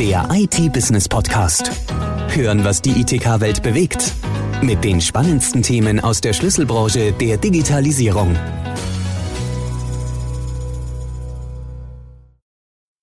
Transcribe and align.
Der 0.00 0.26
IT-Business-Podcast. 0.32 1.70
Hören, 2.34 2.64
was 2.64 2.80
die 2.80 3.02
ITK-Welt 3.02 3.62
bewegt. 3.62 4.14
Mit 4.62 4.82
den 4.82 4.98
spannendsten 4.98 5.62
Themen 5.62 6.00
aus 6.00 6.22
der 6.22 6.32
Schlüsselbranche 6.32 7.12
der 7.12 7.36
Digitalisierung. 7.36 8.34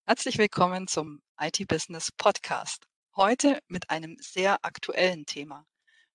Herzlich 0.07 0.39
willkommen 0.39 0.87
zum 0.87 1.21
IT-Business-Podcast. 1.39 2.87
Heute 3.15 3.59
mit 3.67 3.91
einem 3.91 4.17
sehr 4.19 4.65
aktuellen 4.65 5.27
Thema. 5.27 5.67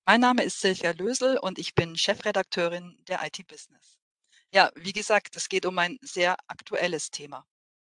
Mein 0.05 0.21
Name 0.21 0.43
ist 0.43 0.61
Silvia 0.61 0.91
Lösel 0.91 1.39
und 1.39 1.61
ich 1.61 1.77
bin 1.77 1.97
Chefredakteurin 1.97 2.99
der 3.07 3.25
IT-Business. 3.25 3.99
Ja, 4.53 4.73
wie 4.75 4.93
gesagt, 4.93 5.37
es 5.37 5.49
geht 5.49 5.65
um 5.65 5.79
ein 5.79 5.99
sehr 6.03 6.35
aktuelles 6.49 7.13
Thema. 7.13 7.47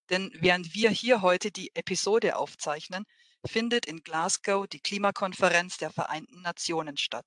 Denn 0.09 0.31
während 0.33 0.73
wir 0.73 0.89
hier 0.89 1.21
heute 1.21 1.51
die 1.51 1.75
Episode 1.75 2.37
aufzeichnen, 2.37 3.05
findet 3.45 3.85
in 3.85 4.03
Glasgow 4.03 4.67
die 4.67 4.79
Klimakonferenz 4.79 5.77
der 5.77 5.91
Vereinten 5.91 6.41
Nationen 6.41 6.97
statt. 6.97 7.25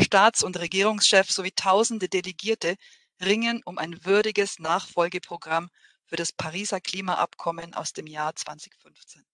Staats- 0.00 0.42
und 0.42 0.58
Regierungschefs 0.58 1.34
sowie 1.34 1.52
tausende 1.52 2.08
Delegierte 2.08 2.76
ringen 3.20 3.62
um 3.64 3.78
ein 3.78 4.04
würdiges 4.04 4.58
Nachfolgeprogramm 4.58 5.70
für 6.06 6.16
das 6.16 6.32
Pariser 6.32 6.80
Klimaabkommen 6.80 7.74
aus 7.74 7.92
dem 7.92 8.06
Jahr 8.06 8.34
2015, 8.34 9.24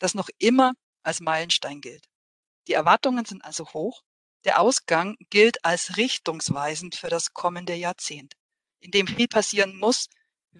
das 0.00 0.14
noch 0.14 0.28
immer 0.38 0.74
als 1.02 1.20
Meilenstein 1.20 1.80
gilt. 1.80 2.08
Die 2.68 2.72
Erwartungen 2.72 3.24
sind 3.24 3.44
also 3.44 3.72
hoch. 3.72 4.02
Der 4.44 4.60
Ausgang 4.60 5.16
gilt 5.30 5.64
als 5.64 5.96
richtungsweisend 5.96 6.94
für 6.94 7.08
das 7.08 7.32
kommende 7.32 7.74
Jahrzehnt, 7.74 8.34
in 8.80 8.92
dem 8.92 9.06
viel 9.06 9.28
passieren 9.28 9.76
muss, 9.76 10.08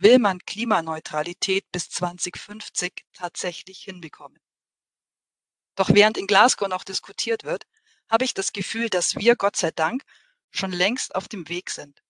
will 0.00 0.18
man 0.18 0.38
Klimaneutralität 0.40 1.70
bis 1.72 1.90
2050 1.90 3.04
tatsächlich 3.12 3.80
hinbekommen. 3.80 4.40
Doch 5.74 5.90
während 5.92 6.16
in 6.16 6.26
Glasgow 6.26 6.68
noch 6.68 6.84
diskutiert 6.84 7.44
wird, 7.44 7.66
habe 8.08 8.24
ich 8.24 8.34
das 8.34 8.52
Gefühl, 8.52 8.88
dass 8.88 9.16
wir, 9.16 9.36
Gott 9.36 9.56
sei 9.56 9.70
Dank, 9.70 10.04
schon 10.50 10.72
längst 10.72 11.14
auf 11.14 11.28
dem 11.28 11.48
Weg 11.48 11.70
sind. 11.70 12.02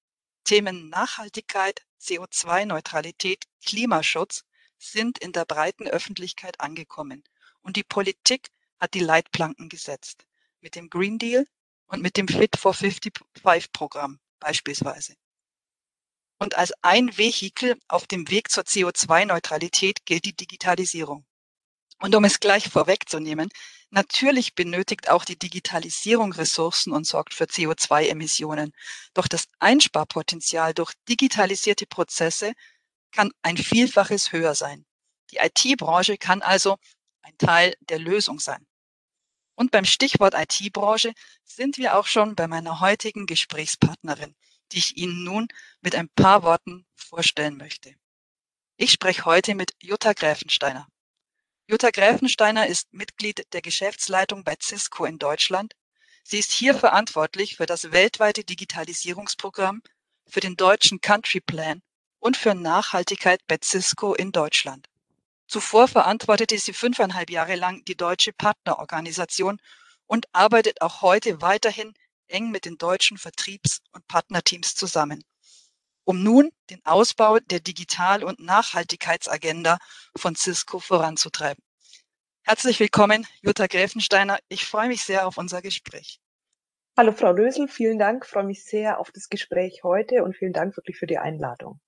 Themen 0.44 0.88
Nachhaltigkeit, 0.88 1.84
CO2-Neutralität, 2.00 3.44
Klimaschutz 3.64 4.44
sind 4.78 5.18
in 5.18 5.32
der 5.32 5.44
breiten 5.44 5.88
Öffentlichkeit 5.88 6.60
angekommen 6.60 7.24
und 7.62 7.76
die 7.76 7.82
Politik 7.82 8.50
hat 8.78 8.94
die 8.94 9.00
Leitplanken 9.00 9.68
gesetzt, 9.68 10.26
mit 10.60 10.74
dem 10.74 10.90
Green 10.90 11.18
Deal 11.18 11.46
und 11.86 12.02
mit 12.02 12.16
dem 12.16 12.28
Fit 12.28 12.56
for 12.56 12.74
55 12.74 13.72
Programm 13.72 14.20
beispielsweise. 14.38 15.14
Und 16.38 16.56
als 16.56 16.72
ein 16.82 17.16
Vehikel 17.16 17.78
auf 17.88 18.06
dem 18.06 18.28
Weg 18.30 18.50
zur 18.50 18.64
CO2-Neutralität 18.64 20.04
gilt 20.04 20.26
die 20.26 20.36
Digitalisierung. 20.36 21.24
Und 21.98 22.14
um 22.14 22.24
es 22.24 22.40
gleich 22.40 22.68
vorwegzunehmen, 22.68 23.48
natürlich 23.90 24.54
benötigt 24.54 25.08
auch 25.08 25.24
die 25.24 25.38
Digitalisierung 25.38 26.32
Ressourcen 26.32 26.92
und 26.92 27.06
sorgt 27.06 27.32
für 27.32 27.44
CO2-Emissionen. 27.44 28.72
Doch 29.14 29.28
das 29.28 29.48
Einsparpotenzial 29.60 30.74
durch 30.74 30.92
digitalisierte 31.08 31.86
Prozesse 31.86 32.52
kann 33.12 33.32
ein 33.42 33.56
Vielfaches 33.56 34.32
höher 34.32 34.54
sein. 34.54 34.84
Die 35.30 35.38
IT-Branche 35.38 36.18
kann 36.18 36.42
also 36.42 36.76
ein 37.22 37.36
Teil 37.38 37.74
der 37.80 37.98
Lösung 37.98 38.40
sein. 38.40 38.66
Und 39.54 39.70
beim 39.70 39.86
Stichwort 39.86 40.34
IT-Branche 40.34 41.14
sind 41.44 41.78
wir 41.78 41.96
auch 41.96 42.06
schon 42.06 42.34
bei 42.34 42.46
meiner 42.46 42.80
heutigen 42.80 43.24
Gesprächspartnerin 43.24 44.36
die 44.72 44.78
ich 44.78 44.96
Ihnen 44.96 45.24
nun 45.24 45.48
mit 45.80 45.94
ein 45.94 46.08
paar 46.08 46.42
Worten 46.42 46.86
vorstellen 46.94 47.56
möchte. 47.56 47.94
Ich 48.76 48.92
spreche 48.92 49.24
heute 49.24 49.54
mit 49.54 49.72
Jutta 49.80 50.12
Gräfensteiner. 50.12 50.86
Jutta 51.66 51.90
Gräfensteiner 51.90 52.66
ist 52.66 52.92
Mitglied 52.92 53.52
der 53.52 53.62
Geschäftsleitung 53.62 54.44
bei 54.44 54.54
Cisco 54.60 55.04
in 55.04 55.18
Deutschland. 55.18 55.74
Sie 56.22 56.38
ist 56.38 56.52
hier 56.52 56.74
verantwortlich 56.74 57.56
für 57.56 57.66
das 57.66 57.90
weltweite 57.92 58.44
Digitalisierungsprogramm, 58.44 59.82
für 60.28 60.40
den 60.40 60.56
deutschen 60.56 61.00
Country 61.00 61.40
Plan 61.40 61.82
und 62.18 62.36
für 62.36 62.54
Nachhaltigkeit 62.54 63.40
bei 63.46 63.58
Cisco 63.62 64.14
in 64.14 64.32
Deutschland. 64.32 64.88
Zuvor 65.48 65.88
verantwortete 65.88 66.58
sie 66.58 66.72
fünfeinhalb 66.72 67.30
Jahre 67.30 67.54
lang 67.54 67.84
die 67.84 67.96
deutsche 67.96 68.32
Partnerorganisation 68.32 69.60
und 70.06 70.26
arbeitet 70.32 70.82
auch 70.82 71.02
heute 71.02 71.40
weiterhin 71.40 71.94
eng 72.28 72.50
mit 72.50 72.64
den 72.64 72.78
deutschen 72.78 73.18
Vertriebs- 73.18 73.80
und 73.92 74.06
Partnerteams 74.08 74.74
zusammen, 74.74 75.22
um 76.04 76.22
nun 76.22 76.50
den 76.70 76.84
Ausbau 76.84 77.38
der 77.38 77.60
Digital- 77.60 78.24
und 78.24 78.40
Nachhaltigkeitsagenda 78.40 79.78
von 80.16 80.34
Cisco 80.34 80.78
voranzutreiben. 80.78 81.62
Herzlich 82.42 82.78
willkommen, 82.78 83.26
Jutta 83.42 83.66
Gräfensteiner. 83.66 84.38
Ich 84.48 84.66
freue 84.66 84.88
mich 84.88 85.02
sehr 85.02 85.26
auf 85.26 85.36
unser 85.36 85.62
Gespräch. 85.62 86.20
Hallo 86.96 87.12
Frau 87.12 87.32
Lösel, 87.32 87.68
vielen 87.68 87.98
Dank. 87.98 88.24
Ich 88.24 88.30
freue 88.30 88.44
mich 88.44 88.64
sehr 88.64 89.00
auf 89.00 89.10
das 89.10 89.28
Gespräch 89.28 89.82
heute 89.82 90.22
und 90.22 90.36
vielen 90.36 90.52
Dank 90.52 90.76
wirklich 90.76 90.96
für 90.96 91.06
die 91.06 91.18
Einladung. 91.18 91.80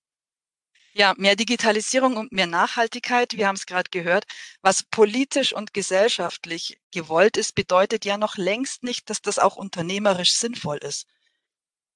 Ja, 0.93 1.15
mehr 1.17 1.37
Digitalisierung 1.37 2.17
und 2.17 2.33
mehr 2.33 2.47
Nachhaltigkeit, 2.47 3.35
wir 3.35 3.47
haben 3.47 3.55
es 3.57 3.67
gerade 3.67 3.91
gehört, 3.91 4.25
was 4.63 4.83
politisch 4.83 5.53
und 5.53 5.73
gesellschaftlich 5.73 6.81
gewollt 6.91 7.37
ist, 7.37 7.55
bedeutet 7.55 8.05
ja 8.05 8.19
noch 8.19 8.37
längst 8.37 8.83
nicht, 8.83 9.09
dass 9.09 9.23
das 9.23 9.39
auch 9.39 9.57
unternehmerisch 9.57 10.35
sinnvoll 10.35 10.79
ist. 10.79 11.07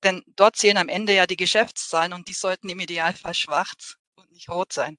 Denn 0.03 0.23
dort 0.37 0.57
zählen 0.57 0.79
am 0.79 0.89
Ende 0.89 1.15
ja 1.15 1.27
die 1.27 1.37
Geschäftszahlen 1.37 2.13
und 2.13 2.29
die 2.29 2.35
sollten 2.35 2.69
im 2.69 2.81
Idealfall 2.81 3.35
schwarz 3.35 3.97
und 4.15 4.31
nicht 4.33 4.49
rot 4.49 4.73
sein. 4.73 4.99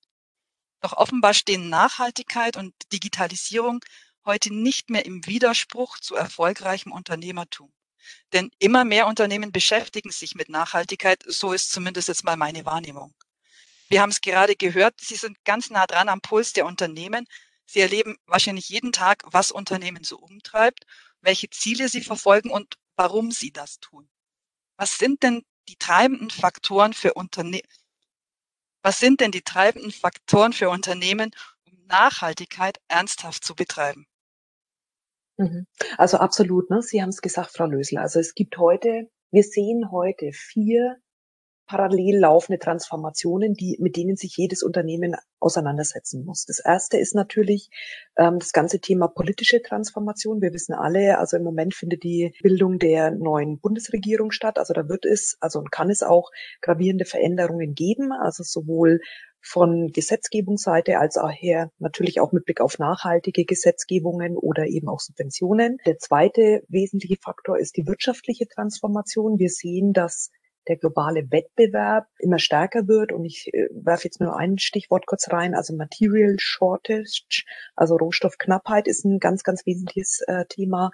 Doch 0.81 0.93
offenbar 0.93 1.33
stehen 1.33 1.69
Nachhaltigkeit 1.69 2.57
und 2.57 2.73
Digitalisierung 2.91 3.83
heute 4.25 4.53
nicht 4.53 4.89
mehr 4.89 5.05
im 5.05 5.25
Widerspruch 5.25 5.99
zu 5.99 6.15
erfolgreichem 6.15 6.91
Unternehmertum. 6.91 7.71
Denn 8.33 8.51
immer 8.59 8.83
mehr 8.85 9.07
Unternehmen 9.07 9.51
beschäftigen 9.51 10.11
sich 10.11 10.35
mit 10.35 10.49
Nachhaltigkeit, 10.49 11.23
so 11.25 11.53
ist 11.53 11.71
zumindest 11.71 12.09
jetzt 12.09 12.23
mal 12.23 12.37
meine 12.37 12.65
Wahrnehmung. 12.65 13.13
Wir 13.93 14.01
haben 14.01 14.09
es 14.09 14.21
gerade 14.21 14.55
gehört, 14.55 14.95
Sie 14.99 15.13
sind 15.13 15.45
ganz 15.45 15.69
nah 15.69 15.85
dran 15.85 16.09
am 16.09 16.19
Puls 16.19 16.51
der 16.53 16.65
Unternehmen. 16.65 17.27
Sie 17.67 17.79
erleben 17.79 18.17
wahrscheinlich 18.25 18.67
jeden 18.69 18.91
Tag, 18.91 19.21
was 19.27 19.51
Unternehmen 19.51 20.03
so 20.03 20.17
umtreibt, 20.17 20.87
welche 21.21 21.51
Ziele 21.51 21.87
sie 21.87 22.01
verfolgen 22.01 22.49
und 22.49 22.79
warum 22.95 23.29
sie 23.29 23.51
das 23.51 23.79
tun. 23.79 24.09
Was 24.77 24.97
sind 24.97 25.21
denn 25.21 25.43
die 25.69 25.75
treibenden 25.75 26.31
Faktoren 26.31 26.93
für 26.93 27.13
Unternehmen? 27.13 27.67
Was 28.81 28.99
sind 28.99 29.21
denn 29.21 29.29
die 29.29 29.43
treibenden 29.43 29.91
Faktoren 29.91 30.53
für 30.53 30.71
Unternehmen, 30.71 31.29
um 31.65 31.85
Nachhaltigkeit 31.85 32.79
ernsthaft 32.87 33.45
zu 33.45 33.53
betreiben? 33.53 34.07
Mhm. 35.37 35.67
Also 35.99 36.17
absolut, 36.17 36.71
ne? 36.71 36.81
Sie 36.81 36.99
haben 36.99 37.09
es 37.09 37.21
gesagt, 37.21 37.51
Frau 37.51 37.67
Lösel. 37.67 37.99
Also 37.99 38.19
es 38.19 38.33
gibt 38.33 38.57
heute, 38.57 39.11
wir 39.29 39.43
sehen 39.43 39.91
heute 39.91 40.31
vier 40.31 40.97
parallel 41.65 42.19
laufende 42.19 42.59
Transformationen, 42.59 43.53
die, 43.53 43.77
mit 43.79 43.95
denen 43.95 44.15
sich 44.15 44.35
jedes 44.37 44.63
Unternehmen 44.63 45.15
auseinandersetzen 45.39 46.25
muss. 46.25 46.45
Das 46.45 46.59
erste 46.59 46.97
ist 46.97 47.15
natürlich 47.15 47.69
ähm, 48.17 48.39
das 48.39 48.51
ganze 48.51 48.79
Thema 48.79 49.07
politische 49.07 49.61
Transformation. 49.61 50.41
Wir 50.41 50.53
wissen 50.53 50.73
alle, 50.73 51.19
also 51.19 51.37
im 51.37 51.43
Moment 51.43 51.73
findet 51.73 52.03
die 52.03 52.33
Bildung 52.41 52.79
der 52.79 53.11
neuen 53.11 53.59
Bundesregierung 53.59 54.31
statt. 54.31 54.57
Also 54.57 54.73
da 54.73 54.87
wird 54.89 55.05
es, 55.05 55.37
also 55.39 55.59
und 55.59 55.71
kann 55.71 55.89
es 55.89 56.03
auch 56.03 56.31
gravierende 56.61 57.05
Veränderungen 57.05 57.75
geben, 57.75 58.11
also 58.11 58.43
sowohl 58.43 58.99
von 59.43 59.91
Gesetzgebungsseite 59.91 60.99
als 60.99 61.17
auch 61.17 61.29
her 61.29 61.69
natürlich 61.77 62.21
auch 62.21 62.31
mit 62.31 62.45
Blick 62.45 62.61
auf 62.61 62.79
nachhaltige 62.79 63.43
Gesetzgebungen 63.43 64.37
oder 64.37 64.67
eben 64.67 64.87
auch 64.87 65.01
Subventionen. 65.01 65.77
Der 65.85 65.97
zweite 65.97 66.63
wesentliche 66.69 67.17
Faktor 67.21 67.59
ist 67.59 67.75
die 67.75 67.85
wirtschaftliche 67.85 68.47
Transformation. 68.47 69.39
Wir 69.39 69.49
sehen, 69.49 69.91
dass 69.91 70.31
der 70.67 70.77
globale 70.77 71.31
Wettbewerb 71.31 72.07
immer 72.19 72.39
stärker 72.39 72.87
wird. 72.87 73.11
Und 73.11 73.25
ich 73.25 73.49
äh, 73.53 73.67
werfe 73.71 74.05
jetzt 74.05 74.21
nur 74.21 74.37
ein 74.37 74.57
Stichwort 74.57 75.05
kurz 75.05 75.31
rein. 75.31 75.55
Also 75.55 75.75
Material 75.75 76.35
Shortage, 76.37 77.43
also 77.75 77.95
Rohstoffknappheit 77.95 78.87
ist 78.87 79.05
ein 79.05 79.19
ganz, 79.19 79.43
ganz 79.43 79.65
wesentliches 79.65 80.21
äh, 80.27 80.45
Thema. 80.47 80.91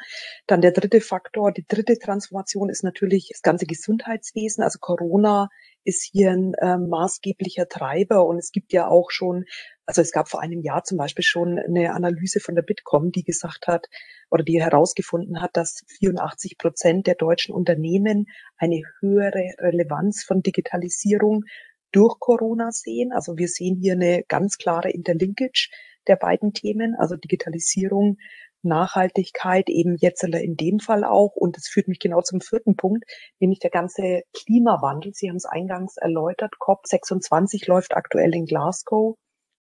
Dann 0.47 0.61
der 0.61 0.71
dritte 0.71 1.01
Faktor, 1.01 1.51
die 1.51 1.65
dritte 1.67 1.97
Transformation 1.97 2.69
ist 2.69 2.83
natürlich 2.83 3.29
das 3.31 3.41
ganze 3.41 3.65
Gesundheitswesen. 3.65 4.63
Also 4.63 4.79
Corona 4.79 5.49
ist 5.89 6.07
hier 6.11 6.31
ein 6.31 6.53
äh, 6.53 6.77
maßgeblicher 6.77 7.67
Treiber 7.67 8.25
und 8.25 8.37
es 8.37 8.51
gibt 8.51 8.71
ja 8.71 8.87
auch 8.87 9.09
schon, 9.09 9.45
also 9.85 10.01
es 10.01 10.11
gab 10.11 10.29
vor 10.29 10.41
einem 10.41 10.61
Jahr 10.61 10.83
zum 10.83 10.97
Beispiel 10.97 11.23
schon 11.23 11.59
eine 11.59 11.93
Analyse 11.93 12.39
von 12.39 12.55
der 12.55 12.61
Bitkom, 12.61 13.11
die 13.11 13.23
gesagt 13.23 13.67
hat 13.67 13.87
oder 14.29 14.43
die 14.43 14.61
herausgefunden 14.61 15.41
hat, 15.41 15.57
dass 15.57 15.83
84 15.99 16.57
Prozent 16.57 17.07
der 17.07 17.15
deutschen 17.15 17.53
Unternehmen 17.53 18.27
eine 18.57 18.81
höhere 18.99 19.53
Relevanz 19.57 20.23
von 20.23 20.41
Digitalisierung 20.41 21.43
durch 21.91 22.19
Corona 22.19 22.71
sehen. 22.71 23.11
Also 23.11 23.37
wir 23.37 23.47
sehen 23.47 23.77
hier 23.81 23.93
eine 23.93 24.23
ganz 24.27 24.57
klare 24.57 24.91
Interlinkage 24.91 25.69
der 26.07 26.15
beiden 26.15 26.53
Themen, 26.53 26.95
also 26.95 27.15
Digitalisierung 27.15 28.17
Nachhaltigkeit 28.61 29.69
eben 29.69 29.95
jetzt 29.99 30.23
in 30.23 30.55
dem 30.55 30.79
Fall 30.79 31.03
auch. 31.03 31.35
Und 31.35 31.57
das 31.57 31.67
führt 31.67 31.87
mich 31.87 31.99
genau 31.99 32.21
zum 32.21 32.41
vierten 32.41 32.75
Punkt, 32.75 33.05
nämlich 33.39 33.59
der 33.59 33.71
ganze 33.71 34.21
Klimawandel. 34.33 35.13
Sie 35.13 35.29
haben 35.29 35.37
es 35.37 35.45
eingangs 35.45 35.97
erläutert. 35.97 36.53
COP26 36.59 37.67
läuft 37.67 37.95
aktuell 37.95 38.33
in 38.33 38.45
Glasgow. 38.45 39.15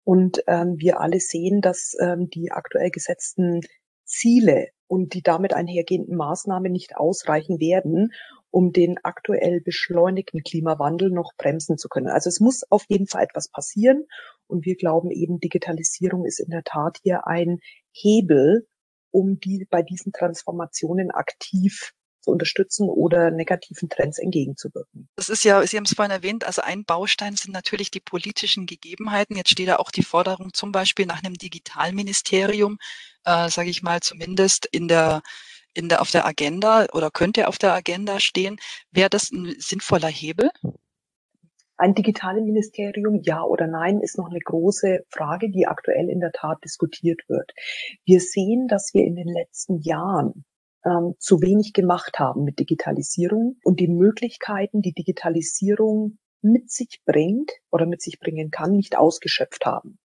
Und 0.04 0.42
ähm, 0.46 0.76
wir 0.78 1.00
alle 1.00 1.18
sehen, 1.18 1.60
dass 1.60 1.94
ähm, 1.98 2.28
die 2.28 2.52
aktuell 2.52 2.90
gesetzten 2.90 3.60
Ziele 4.04 4.68
und 4.86 5.14
die 5.14 5.22
damit 5.22 5.54
einhergehenden 5.54 6.16
Maßnahmen 6.16 6.70
nicht 6.70 6.96
ausreichen 6.96 7.58
werden, 7.58 8.10
um 8.50 8.70
den 8.70 8.98
aktuell 9.02 9.60
beschleunigten 9.60 10.42
Klimawandel 10.42 11.10
noch 11.10 11.32
bremsen 11.36 11.78
zu 11.78 11.88
können. 11.88 12.08
Also 12.08 12.28
es 12.28 12.38
muss 12.38 12.62
auf 12.70 12.84
jeden 12.88 13.06
Fall 13.06 13.24
etwas 13.24 13.48
passieren. 13.50 14.04
Und 14.46 14.64
wir 14.64 14.76
glauben 14.76 15.10
eben, 15.10 15.40
Digitalisierung 15.40 16.24
ist 16.24 16.38
in 16.38 16.50
der 16.50 16.62
Tat 16.62 16.98
hier 17.02 17.26
ein 17.26 17.58
Hebel, 17.92 18.68
um 19.14 19.38
die 19.38 19.64
bei 19.70 19.82
diesen 19.82 20.12
Transformationen 20.12 21.12
aktiv 21.12 21.92
zu 22.20 22.32
unterstützen 22.32 22.88
oder 22.88 23.30
negativen 23.30 23.88
Trends 23.88 24.18
entgegenzuwirken. 24.18 25.08
Das 25.14 25.28
ist 25.28 25.44
ja, 25.44 25.64
Sie 25.66 25.76
haben 25.76 25.84
es 25.84 25.94
vorhin 25.94 26.10
erwähnt, 26.10 26.44
also 26.44 26.62
ein 26.62 26.84
Baustein 26.84 27.36
sind 27.36 27.52
natürlich 27.52 27.90
die 27.90 28.00
politischen 28.00 28.66
Gegebenheiten. 28.66 29.36
Jetzt 29.36 29.50
steht 29.50 29.68
da 29.68 29.76
auch 29.76 29.90
die 29.90 30.02
Forderung 30.02 30.52
zum 30.52 30.72
Beispiel 30.72 31.06
nach 31.06 31.22
einem 31.22 31.34
Digitalministerium, 31.34 32.78
äh, 33.24 33.48
sage 33.50 33.70
ich 33.70 33.82
mal 33.82 34.00
zumindest 34.00 34.66
in 34.66 34.88
der 34.88 35.22
in 35.76 35.88
der, 35.88 36.00
auf 36.02 36.12
der 36.12 36.24
Agenda 36.24 36.86
oder 36.92 37.10
könnte 37.10 37.48
auf 37.48 37.58
der 37.58 37.74
Agenda 37.74 38.20
stehen. 38.20 38.58
Wäre 38.92 39.10
das 39.10 39.32
ein 39.32 39.56
sinnvoller 39.58 40.08
Hebel? 40.08 40.50
Ein 41.76 41.94
digitales 41.94 42.42
Ministerium, 42.44 43.20
ja 43.22 43.42
oder 43.42 43.66
nein, 43.66 44.00
ist 44.00 44.16
noch 44.16 44.30
eine 44.30 44.38
große 44.38 45.04
Frage, 45.10 45.50
die 45.50 45.66
aktuell 45.66 46.08
in 46.08 46.20
der 46.20 46.32
Tat 46.32 46.58
diskutiert 46.64 47.22
wird. 47.28 47.52
Wir 48.04 48.20
sehen, 48.20 48.68
dass 48.68 48.94
wir 48.94 49.04
in 49.04 49.16
den 49.16 49.28
letzten 49.28 49.80
Jahren 49.80 50.44
ähm, 50.84 51.14
zu 51.18 51.40
wenig 51.40 51.72
gemacht 51.72 52.18
haben 52.18 52.44
mit 52.44 52.58
Digitalisierung 52.58 53.56
und 53.64 53.80
die 53.80 53.88
Möglichkeiten, 53.88 54.82
die 54.82 54.92
Digitalisierung 54.92 56.18
mit 56.42 56.70
sich 56.70 57.00
bringt 57.04 57.50
oder 57.70 57.86
mit 57.86 58.02
sich 58.02 58.20
bringen 58.20 58.50
kann, 58.50 58.72
nicht 58.72 58.96
ausgeschöpft 58.96 59.64
haben. 59.66 59.98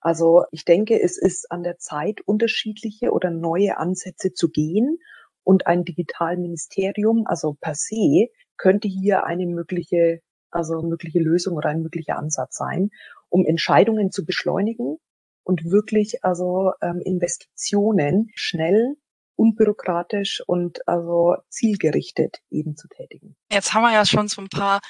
Also 0.00 0.44
ich 0.52 0.64
denke, 0.64 1.00
es 1.00 1.18
ist 1.18 1.50
an 1.50 1.62
der 1.62 1.78
Zeit, 1.78 2.20
unterschiedliche 2.22 3.10
oder 3.12 3.30
neue 3.30 3.76
Ansätze 3.76 4.32
zu 4.32 4.50
gehen. 4.50 4.98
Und 5.42 5.66
ein 5.66 5.84
Digitalministerium, 5.84 7.26
also 7.26 7.56
per 7.60 7.74
se, 7.74 8.28
könnte 8.56 8.88
hier 8.88 9.24
eine 9.24 9.46
mögliche, 9.46 10.20
also 10.50 10.82
mögliche 10.82 11.20
Lösung 11.20 11.56
oder 11.56 11.68
ein 11.68 11.82
möglicher 11.82 12.16
Ansatz 12.16 12.56
sein, 12.56 12.90
um 13.28 13.44
Entscheidungen 13.46 14.10
zu 14.10 14.24
beschleunigen 14.24 14.98
und 15.42 15.64
wirklich 15.64 16.24
also 16.24 16.72
ähm, 16.82 17.00
Investitionen 17.04 18.30
schnell 18.34 18.96
unbürokratisch 19.36 20.42
und 20.46 20.86
also 20.86 21.36
zielgerichtet 21.48 22.40
eben 22.50 22.76
zu 22.76 22.88
tätigen. 22.88 23.36
Jetzt 23.50 23.72
haben 23.72 23.82
wir 23.82 23.92
ja 23.92 24.04
schon 24.04 24.28
so 24.28 24.42
ein 24.42 24.48
paar 24.48 24.80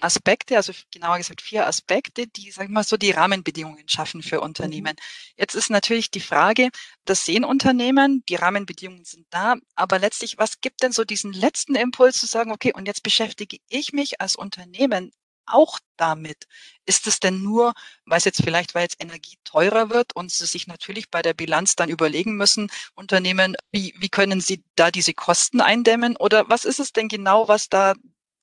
Aspekte, 0.00 0.56
also 0.56 0.72
genauer 0.92 1.18
gesagt 1.18 1.42
vier 1.42 1.66
Aspekte, 1.66 2.26
die, 2.26 2.50
sag 2.50 2.64
ich 2.64 2.70
mal, 2.70 2.84
so 2.84 2.96
die 2.96 3.10
Rahmenbedingungen 3.10 3.88
schaffen 3.88 4.22
für 4.22 4.36
mhm. 4.36 4.44
Unternehmen. 4.44 4.94
Jetzt 5.36 5.54
ist 5.54 5.70
natürlich 5.70 6.10
die 6.10 6.20
Frage, 6.20 6.70
das 7.04 7.24
sehen 7.24 7.44
Unternehmen, 7.44 8.22
die 8.28 8.36
Rahmenbedingungen 8.36 9.04
sind 9.04 9.26
da, 9.30 9.56
aber 9.74 9.98
letztlich, 9.98 10.38
was 10.38 10.60
gibt 10.60 10.82
denn 10.82 10.92
so 10.92 11.04
diesen 11.04 11.32
letzten 11.32 11.74
Impuls 11.74 12.18
zu 12.18 12.26
sagen, 12.26 12.52
okay, 12.52 12.72
und 12.72 12.86
jetzt 12.86 13.02
beschäftige 13.02 13.58
ich 13.68 13.92
mich 13.92 14.20
als 14.20 14.36
Unternehmen 14.36 15.10
auch 15.46 15.78
damit? 15.96 16.46
Ist 16.86 17.06
es 17.06 17.18
denn 17.20 17.42
nur, 17.42 17.74
weil 18.06 18.18
es 18.18 18.24
jetzt 18.24 18.42
vielleicht, 18.42 18.74
weil 18.74 18.82
jetzt 18.82 19.02
Energie 19.02 19.36
teurer 19.44 19.90
wird 19.90 20.14
und 20.14 20.30
sie 20.30 20.46
sich 20.46 20.66
natürlich 20.66 21.10
bei 21.10 21.20
der 21.20 21.34
Bilanz 21.34 21.76
dann 21.76 21.88
überlegen 21.88 22.36
müssen, 22.36 22.70
Unternehmen, 22.94 23.56
wie, 23.72 23.94
wie 23.98 24.08
können 24.08 24.40
sie 24.40 24.62
da 24.76 24.90
diese 24.90 25.14
Kosten 25.14 25.60
eindämmen? 25.60 26.16
Oder 26.16 26.48
was 26.48 26.64
ist 26.64 26.80
es 26.80 26.92
denn 26.92 27.08
genau, 27.08 27.48
was 27.48 27.68
da 27.68 27.94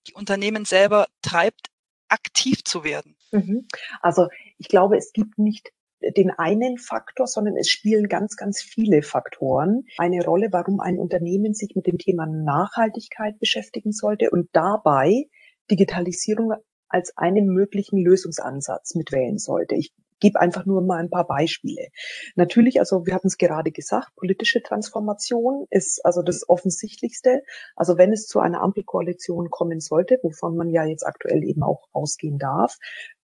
die 0.07 0.13
Unternehmen 0.13 0.65
selber 0.65 1.07
treibt, 1.21 1.67
aktiv 2.07 2.63
zu 2.63 2.83
werden? 2.83 3.15
Mhm. 3.31 3.67
Also 4.01 4.27
ich 4.57 4.67
glaube, 4.67 4.97
es 4.97 5.13
gibt 5.13 5.37
nicht 5.37 5.71
den 6.01 6.31
einen 6.31 6.77
Faktor, 6.77 7.27
sondern 7.27 7.55
es 7.57 7.69
spielen 7.69 8.07
ganz, 8.07 8.35
ganz 8.35 8.61
viele 8.61 9.03
Faktoren 9.03 9.85
eine 9.97 10.23
Rolle, 10.25 10.47
warum 10.51 10.79
ein 10.79 10.97
Unternehmen 10.97 11.53
sich 11.53 11.75
mit 11.75 11.87
dem 11.87 11.97
Thema 11.97 12.25
Nachhaltigkeit 12.25 13.39
beschäftigen 13.39 13.91
sollte 13.91 14.31
und 14.31 14.49
dabei 14.51 15.27
Digitalisierung 15.69 16.53
als 16.89 17.15
einen 17.17 17.47
möglichen 17.47 17.97
Lösungsansatz 18.03 18.95
mitwählen 18.95 19.37
sollte. 19.37 19.75
Ich 19.75 19.93
gebe 20.21 20.39
einfach 20.39 20.65
nur 20.65 20.81
mal 20.81 20.99
ein 20.99 21.09
paar 21.09 21.27
Beispiele. 21.27 21.89
Natürlich, 22.35 22.79
also 22.79 23.05
wir 23.05 23.13
hatten 23.13 23.27
es 23.27 23.37
gerade 23.37 23.71
gesagt, 23.71 24.15
politische 24.15 24.63
Transformation 24.63 25.65
ist 25.69 26.05
also 26.05 26.21
das 26.21 26.47
Offensichtlichste. 26.47 27.41
Also 27.75 27.97
wenn 27.97 28.13
es 28.13 28.27
zu 28.27 28.39
einer 28.39 28.61
Ampelkoalition 28.61 29.49
kommen 29.49 29.81
sollte, 29.81 30.17
wovon 30.23 30.55
man 30.55 30.69
ja 30.69 30.85
jetzt 30.85 31.05
aktuell 31.05 31.43
eben 31.43 31.63
auch 31.63 31.89
ausgehen 31.91 32.37
darf, 32.37 32.77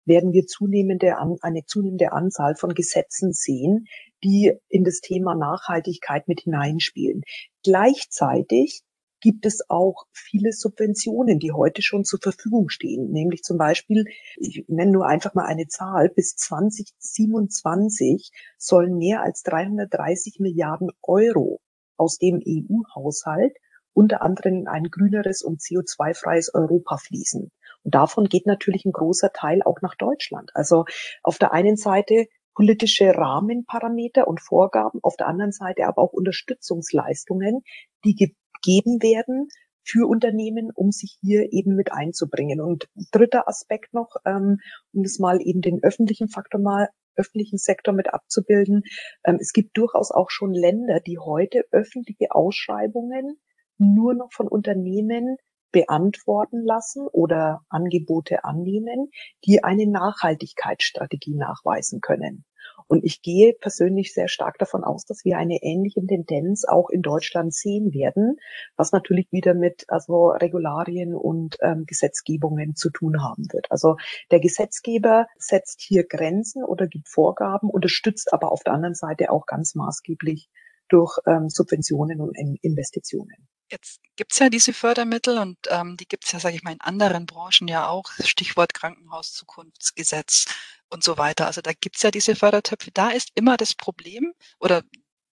werden 0.04 0.32
wir 0.32 0.46
zunehmende, 0.46 1.16
eine 1.42 1.66
zunehmende 1.66 2.12
Anzahl 2.12 2.54
von 2.54 2.74
Gesetzen 2.74 3.32
sehen, 3.32 3.86
die 4.24 4.52
in 4.68 4.84
das 4.84 5.00
Thema 5.00 5.34
Nachhaltigkeit 5.34 6.26
mit 6.28 6.40
hineinspielen. 6.42 7.22
Gleichzeitig 7.62 8.82
gibt 9.20 9.46
es 9.46 9.68
auch 9.68 10.06
viele 10.12 10.52
Subventionen, 10.52 11.38
die 11.38 11.52
heute 11.52 11.82
schon 11.82 12.04
zur 12.04 12.20
Verfügung 12.20 12.68
stehen. 12.68 13.10
Nämlich 13.10 13.42
zum 13.42 13.58
Beispiel, 13.58 14.04
ich 14.36 14.64
nenne 14.68 14.92
nur 14.92 15.06
einfach 15.06 15.34
mal 15.34 15.46
eine 15.46 15.66
Zahl, 15.68 16.10
bis 16.10 16.36
2027 16.36 18.30
sollen 18.58 18.96
mehr 18.96 19.22
als 19.22 19.42
330 19.42 20.40
Milliarden 20.40 20.90
Euro 21.02 21.60
aus 21.96 22.18
dem 22.18 22.42
EU-Haushalt 22.46 23.56
unter 23.96 24.20
anderem 24.20 24.54
in 24.56 24.68
ein 24.68 24.84
grüneres 24.84 25.40
und 25.42 25.60
CO2-freies 25.62 26.52
Europa 26.54 26.98
fließen. 26.98 27.50
Und 27.82 27.94
davon 27.94 28.26
geht 28.28 28.44
natürlich 28.44 28.84
ein 28.84 28.92
großer 28.92 29.32
Teil 29.32 29.62
auch 29.62 29.80
nach 29.80 29.94
Deutschland. 29.94 30.50
Also 30.54 30.84
auf 31.22 31.38
der 31.38 31.52
einen 31.52 31.76
Seite 31.76 32.26
politische 32.54 33.14
Rahmenparameter 33.14 34.26
und 34.26 34.40
Vorgaben, 34.40 35.00
auf 35.02 35.16
der 35.16 35.28
anderen 35.28 35.52
Seite 35.52 35.86
aber 35.86 36.02
auch 36.02 36.12
Unterstützungsleistungen, 36.12 37.62
die 38.04 38.14
geben 38.62 39.02
werden 39.02 39.48
für 39.82 40.08
Unternehmen, 40.08 40.70
um 40.74 40.90
sich 40.90 41.16
hier 41.20 41.52
eben 41.52 41.76
mit 41.76 41.92
einzubringen. 41.92 42.60
Und 42.60 42.88
dritter 43.12 43.48
Aspekt 43.48 43.94
noch, 43.94 44.16
ähm, 44.24 44.58
um 44.92 45.02
das 45.02 45.18
mal 45.18 45.40
eben 45.40 45.60
den 45.60 45.82
öffentlichen 45.82 46.28
Faktor 46.28 46.60
mal 46.60 46.88
öffentlichen 47.16 47.58
Sektor 47.58 47.94
mit 47.94 48.12
abzubilden. 48.12 48.82
Ähm, 49.24 49.38
es 49.40 49.52
gibt 49.52 49.76
durchaus 49.76 50.10
auch 50.10 50.30
schon 50.30 50.52
Länder, 50.52 51.00
die 51.00 51.18
heute 51.18 51.64
öffentliche 51.70 52.32
Ausschreibungen 52.32 53.38
nur 53.78 54.14
noch 54.14 54.32
von 54.32 54.48
Unternehmen 54.48 55.36
beantworten 55.72 56.64
lassen 56.64 57.06
oder 57.08 57.60
Angebote 57.68 58.44
annehmen, 58.44 59.10
die 59.44 59.62
eine 59.62 59.86
Nachhaltigkeitsstrategie 59.86 61.34
nachweisen 61.34 62.00
können. 62.00 62.44
Und 62.88 63.04
ich 63.04 63.22
gehe 63.22 63.52
persönlich 63.52 64.14
sehr 64.14 64.28
stark 64.28 64.58
davon 64.58 64.84
aus, 64.84 65.04
dass 65.04 65.24
wir 65.24 65.38
eine 65.38 65.58
ähnliche 65.62 66.04
Tendenz 66.06 66.64
auch 66.64 66.88
in 66.90 67.02
Deutschland 67.02 67.52
sehen 67.52 67.92
werden, 67.92 68.36
was 68.76 68.92
natürlich 68.92 69.26
wieder 69.32 69.54
mit 69.54 69.84
also 69.88 70.28
Regularien 70.28 71.14
und 71.14 71.56
ähm, 71.62 71.84
Gesetzgebungen 71.86 72.76
zu 72.76 72.90
tun 72.90 73.22
haben 73.22 73.44
wird. 73.52 73.70
Also 73.70 73.96
der 74.30 74.40
Gesetzgeber 74.40 75.26
setzt 75.36 75.80
hier 75.80 76.04
Grenzen 76.04 76.64
oder 76.64 76.86
gibt 76.86 77.08
Vorgaben, 77.08 77.70
unterstützt 77.70 78.32
aber 78.32 78.52
auf 78.52 78.62
der 78.62 78.74
anderen 78.74 78.94
Seite 78.94 79.30
auch 79.30 79.46
ganz 79.46 79.74
maßgeblich 79.74 80.48
durch 80.88 81.18
ähm, 81.26 81.48
Subventionen 81.48 82.20
und 82.20 82.36
Investitionen. 82.36 83.48
Jetzt 83.68 84.00
gibt's 84.14 84.38
ja 84.38 84.48
diese 84.48 84.72
Fördermittel 84.72 85.38
und 85.38 85.58
ähm, 85.70 85.96
die 85.96 86.06
gibt's 86.06 86.30
ja, 86.30 86.38
sage 86.38 86.54
ich 86.54 86.62
mal, 86.62 86.72
in 86.72 86.80
anderen 86.80 87.26
Branchen 87.26 87.66
ja 87.66 87.88
auch. 87.88 88.04
Stichwort 88.20 88.74
Krankenhauszukunftsgesetz 88.74 90.46
und 90.90 91.02
so 91.02 91.18
weiter. 91.18 91.46
Also 91.46 91.60
da 91.60 91.72
gibt's 91.72 92.02
ja 92.02 92.10
diese 92.10 92.36
Fördertöpfe. 92.36 92.90
Da 92.92 93.10
ist 93.10 93.30
immer 93.34 93.56
das 93.56 93.74
Problem 93.74 94.32
oder 94.58 94.82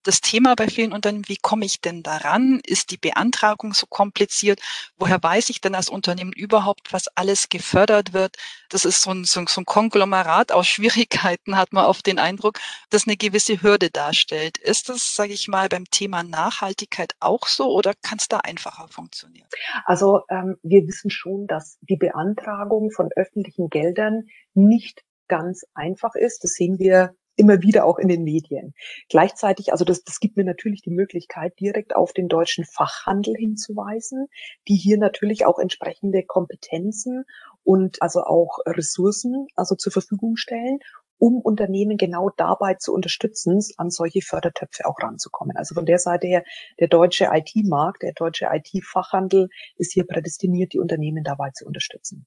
das 0.05 0.21
Thema 0.21 0.55
bei 0.55 0.69
vielen 0.69 0.93
Unternehmen, 0.93 1.29
wie 1.29 1.37
komme 1.37 1.65
ich 1.65 1.81
denn 1.81 2.03
daran? 2.03 2.61
Ist 2.67 2.91
die 2.91 2.97
Beantragung 2.97 3.73
so 3.73 3.87
kompliziert? 3.87 4.61
Woher 4.97 5.23
weiß 5.23 5.51
ich 5.51 5.61
denn 5.61 5.75
als 5.75 5.89
Unternehmen 5.89 6.33
überhaupt, 6.33 6.93
was 6.93 7.09
alles 7.09 7.49
gefördert 7.49 8.13
wird? 8.13 8.37
Das 8.69 8.85
ist 8.85 9.03
so 9.03 9.13
ein, 9.13 9.25
so 9.25 9.41
ein 9.41 9.65
Konglomerat 9.65 10.53
aus 10.53 10.67
Schwierigkeiten, 10.67 11.57
hat 11.57 11.73
man 11.73 11.85
oft 11.85 12.07
den 12.07 12.19
Eindruck, 12.19 12.59
das 12.91 13.07
eine 13.07 13.17
gewisse 13.17 13.63
Hürde 13.63 13.91
darstellt. 13.91 14.59
Ist 14.59 14.89
das, 14.89 15.15
sage 15.15 15.33
ich 15.33 15.49
mal, 15.49 15.69
beim 15.69 15.85
Thema 15.85 16.23
Nachhaltigkeit 16.23 17.15
auch 17.21 17.47
so 17.47 17.71
oder 17.73 17.93
kann 18.03 18.19
es 18.19 18.29
da 18.29 18.39
einfacher 18.39 18.89
funktionieren? 18.89 19.47
Also 19.85 20.23
ähm, 20.29 20.57
wir 20.63 20.87
wissen 20.87 21.11
schon, 21.11 21.47
dass 21.47 21.79
die 21.83 21.97
Beantragung 21.97 22.91
von 22.91 23.11
öffentlichen 23.15 23.69
Geldern 23.69 24.27
nicht 24.55 25.05
ganz 25.33 25.65
einfach 25.73 26.15
ist. 26.15 26.45
Das 26.45 26.51
sehen 26.51 26.79
wir 26.79 27.15
immer 27.37 27.63
wieder 27.63 27.87
auch 27.87 27.99
in 27.99 28.09
den 28.09 28.23
Medien. 28.23 28.75
Gleichzeitig, 29.09 29.73
also 29.73 29.87
das, 29.87 30.05
das 30.05 30.21
gibt 30.21 30.37
mir 30.37 30.45
natürlich 30.45 30.83
die 30.83 30.91
Möglichkeit, 30.91 31.59
direkt 31.59 31.97
auf 31.97 32.13
den 32.13 32.29
deutschen 32.29 32.67
Fachhandel 32.67 33.35
hinzuweisen, 33.35 34.27
die 34.69 34.77
hier 34.77 34.99
natürlich 34.99 35.47
auch 35.47 35.59
entsprechende 35.59 36.23
Kompetenzen 36.23 37.25
und 37.65 38.03
also 38.03 38.25
auch 38.25 38.59
Ressourcen 38.67 39.47
also 39.57 39.75
zur 39.75 39.91
Verfügung 39.91 40.37
stellen, 40.37 40.81
um 41.17 41.41
Unternehmen 41.41 41.97
genau 41.97 42.29
dabei 42.37 42.75
zu 42.75 42.93
unterstützen, 42.93 43.61
an 43.79 43.89
solche 43.89 44.21
Fördertöpfe 44.21 44.85
auch 44.85 44.99
ranzukommen. 45.01 45.57
Also 45.57 45.75
von 45.75 45.87
der 45.87 45.99
Seite 45.99 46.27
her, 46.27 46.45
der 46.79 46.89
deutsche 46.89 47.31
IT-Markt, 47.33 48.03
der 48.03 48.13
deutsche 48.13 48.51
IT-Fachhandel 48.53 49.49
ist 49.77 49.95
hier 49.95 50.07
prädestiniert, 50.07 50.75
die 50.75 50.81
Unternehmen 50.81 51.25
dabei 51.25 51.51
zu 51.55 51.65
unterstützen. 51.65 52.27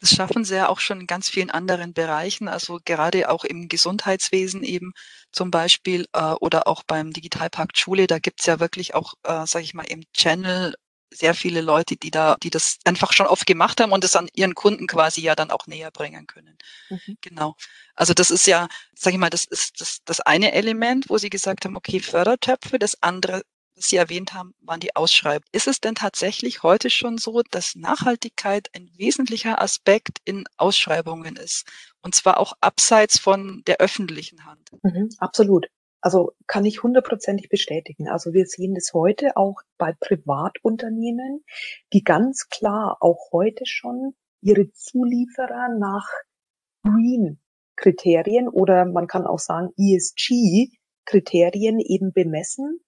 Das 0.00 0.10
schaffen 0.10 0.44
sie 0.44 0.56
ja 0.56 0.68
auch 0.68 0.80
schon 0.80 1.00
in 1.00 1.06
ganz 1.06 1.30
vielen 1.30 1.50
anderen 1.50 1.94
Bereichen, 1.94 2.48
also 2.48 2.78
gerade 2.84 3.30
auch 3.30 3.44
im 3.44 3.68
Gesundheitswesen 3.68 4.62
eben 4.62 4.92
zum 5.32 5.50
Beispiel 5.50 6.06
äh, 6.12 6.32
oder 6.32 6.66
auch 6.68 6.82
beim 6.82 7.12
Digitalpakt 7.12 7.78
Schule. 7.78 8.06
Da 8.06 8.18
gibt's 8.18 8.46
ja 8.46 8.60
wirklich 8.60 8.94
auch, 8.94 9.14
äh, 9.24 9.46
sage 9.46 9.64
ich 9.64 9.74
mal, 9.74 9.86
im 9.86 10.02
Channel 10.12 10.74
sehr 11.10 11.34
viele 11.34 11.60
Leute, 11.60 11.96
die 11.96 12.10
da, 12.10 12.36
die 12.42 12.50
das 12.50 12.78
einfach 12.84 13.12
schon 13.12 13.26
oft 13.26 13.46
gemacht 13.46 13.80
haben 13.80 13.92
und 13.92 14.04
es 14.04 14.16
an 14.16 14.28
ihren 14.34 14.54
Kunden 14.54 14.86
quasi 14.86 15.20
ja 15.22 15.34
dann 15.34 15.50
auch 15.50 15.66
näher 15.66 15.90
bringen 15.90 16.26
können. 16.26 16.58
Mhm. 16.90 17.16
Genau. 17.20 17.56
Also 17.94 18.12
das 18.12 18.30
ist 18.30 18.46
ja, 18.46 18.68
sage 18.94 19.14
ich 19.16 19.20
mal, 19.20 19.30
das 19.30 19.44
ist 19.44 19.80
das, 19.80 20.00
das 20.04 20.20
eine 20.20 20.52
Element, 20.52 21.08
wo 21.08 21.18
Sie 21.18 21.30
gesagt 21.30 21.64
haben, 21.64 21.76
okay, 21.76 22.00
Fördertöpfe. 22.00 22.78
Das 22.78 23.02
andere 23.02 23.42
Sie 23.76 23.96
erwähnt 23.96 24.32
haben, 24.32 24.54
waren 24.60 24.80
die 24.80 24.96
Ausschreibungen. 24.96 25.48
Ist 25.52 25.68
es 25.68 25.80
denn 25.80 25.94
tatsächlich 25.94 26.62
heute 26.62 26.90
schon 26.90 27.18
so, 27.18 27.42
dass 27.50 27.74
Nachhaltigkeit 27.74 28.68
ein 28.74 28.90
wesentlicher 28.96 29.60
Aspekt 29.60 30.18
in 30.24 30.44
Ausschreibungen 30.56 31.36
ist? 31.36 31.66
Und 32.02 32.14
zwar 32.14 32.40
auch 32.40 32.54
abseits 32.60 33.18
von 33.18 33.62
der 33.66 33.76
öffentlichen 33.78 34.46
Hand? 34.46 34.70
Mhm, 34.82 35.10
absolut. 35.18 35.66
Also 36.00 36.32
kann 36.46 36.64
ich 36.64 36.82
hundertprozentig 36.82 37.48
bestätigen. 37.48 38.08
Also 38.08 38.32
wir 38.32 38.46
sehen 38.46 38.74
das 38.74 38.92
heute 38.94 39.36
auch 39.36 39.56
bei 39.76 39.92
Privatunternehmen, 39.98 41.44
die 41.92 42.02
ganz 42.02 42.48
klar 42.48 42.96
auch 43.00 43.32
heute 43.32 43.66
schon 43.66 44.14
ihre 44.40 44.70
Zulieferer 44.72 45.76
nach 45.78 46.08
Green 46.82 47.40
Kriterien 47.76 48.48
oder 48.48 48.86
man 48.86 49.06
kann 49.06 49.26
auch 49.26 49.38
sagen 49.38 49.72
ESG 49.76 50.70
Kriterien 51.04 51.78
eben 51.78 52.12
bemessen 52.12 52.80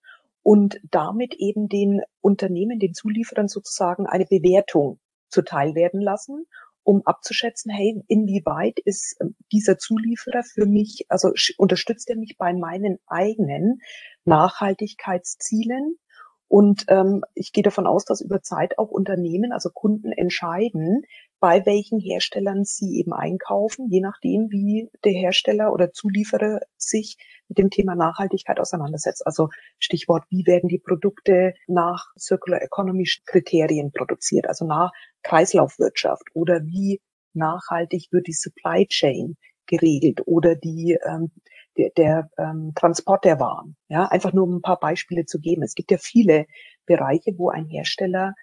und 0.49 0.81
damit 0.91 1.35
eben 1.35 1.69
den 1.69 2.01
Unternehmen, 2.23 2.79
den 2.79 2.95
Zulieferern 2.95 3.49
sozusagen 3.49 4.07
eine 4.07 4.25
Bewertung 4.25 4.99
zuteil 5.29 5.75
werden 5.75 6.01
lassen, 6.01 6.47
um 6.83 7.03
abzuschätzen, 7.05 7.71
hey, 7.71 8.03
inwieweit 8.09 8.79
ist 8.79 9.19
ähm, 9.21 9.37
dieser 9.53 9.77
Zulieferer 9.77 10.43
für 10.45 10.65
mich, 10.65 11.05
also 11.11 11.33
unterstützt 11.59 12.09
er 12.09 12.17
mich 12.17 12.37
bei 12.39 12.55
meinen 12.55 12.97
eigenen 13.07 13.83
Nachhaltigkeitszielen? 14.25 15.99
Und 16.47 16.87
ähm, 16.89 17.25
ich 17.35 17.53
gehe 17.53 17.63
davon 17.63 17.87
aus, 17.87 18.07
dass 18.07 18.23
über 18.23 18.41
Zeit 18.41 18.79
auch 18.79 18.89
Unternehmen, 18.89 19.53
also 19.53 19.69
Kunden 19.69 20.13
entscheiden, 20.13 21.03
bei 21.41 21.65
welchen 21.67 22.01
Herstellern 22.01 22.65
sie 22.65 22.99
eben 22.99 23.13
einkaufen, 23.13 23.89
je 23.91 24.01
nachdem, 24.01 24.51
wie 24.51 24.91
der 25.05 25.13
Hersteller 25.13 25.73
oder 25.73 25.93
Zulieferer 25.93 26.61
sich 26.77 27.17
mit 27.49 27.59
dem 27.59 27.71
Thema 27.71 27.95
Nachhaltigkeit 27.95 28.59
auseinandersetzt. 28.59 29.27
Also 29.27 29.49
Stichwort, 29.79 30.25
wie 30.31 30.47
werden 30.47 30.69
die 30.69 30.79
Produkte 30.79 31.55
nach 31.67 32.07
Circular 32.19 32.63
Economy 32.63 33.09
Kriterien 33.27 33.93
produziert, 33.93 34.49
also 34.49 34.67
nach 34.67 34.91
Kreislaufwirtschaft 35.23 36.25
oder 36.35 36.65
wie 36.65 37.01
nachhaltig 37.35 38.09
wird 38.11 38.27
die 38.27 38.33
Supply 38.33 38.87
Chain 38.87 39.37
geregelt 39.67 40.23
oder 40.27 40.57
die 40.57 40.99
ähm, 41.07 41.31
der, 41.77 41.91
der 41.91 42.31
ähm, 42.39 42.73
Transport 42.75 43.25
der 43.25 43.39
Waren. 43.39 43.77
Ja, 43.89 44.07
einfach 44.07 44.33
nur 44.33 44.45
um 44.45 44.57
ein 44.57 44.63
paar 44.63 44.81
Beispiele 44.81 45.25
zu 45.25 45.39
geben. 45.39 45.63
Es 45.63 45.75
gibt 45.75 45.91
ja 45.91 45.99
viele 45.99 46.47
Bereiche, 46.87 47.33
wo 47.37 47.51
ein 47.51 47.67
Hersteller 47.67 48.35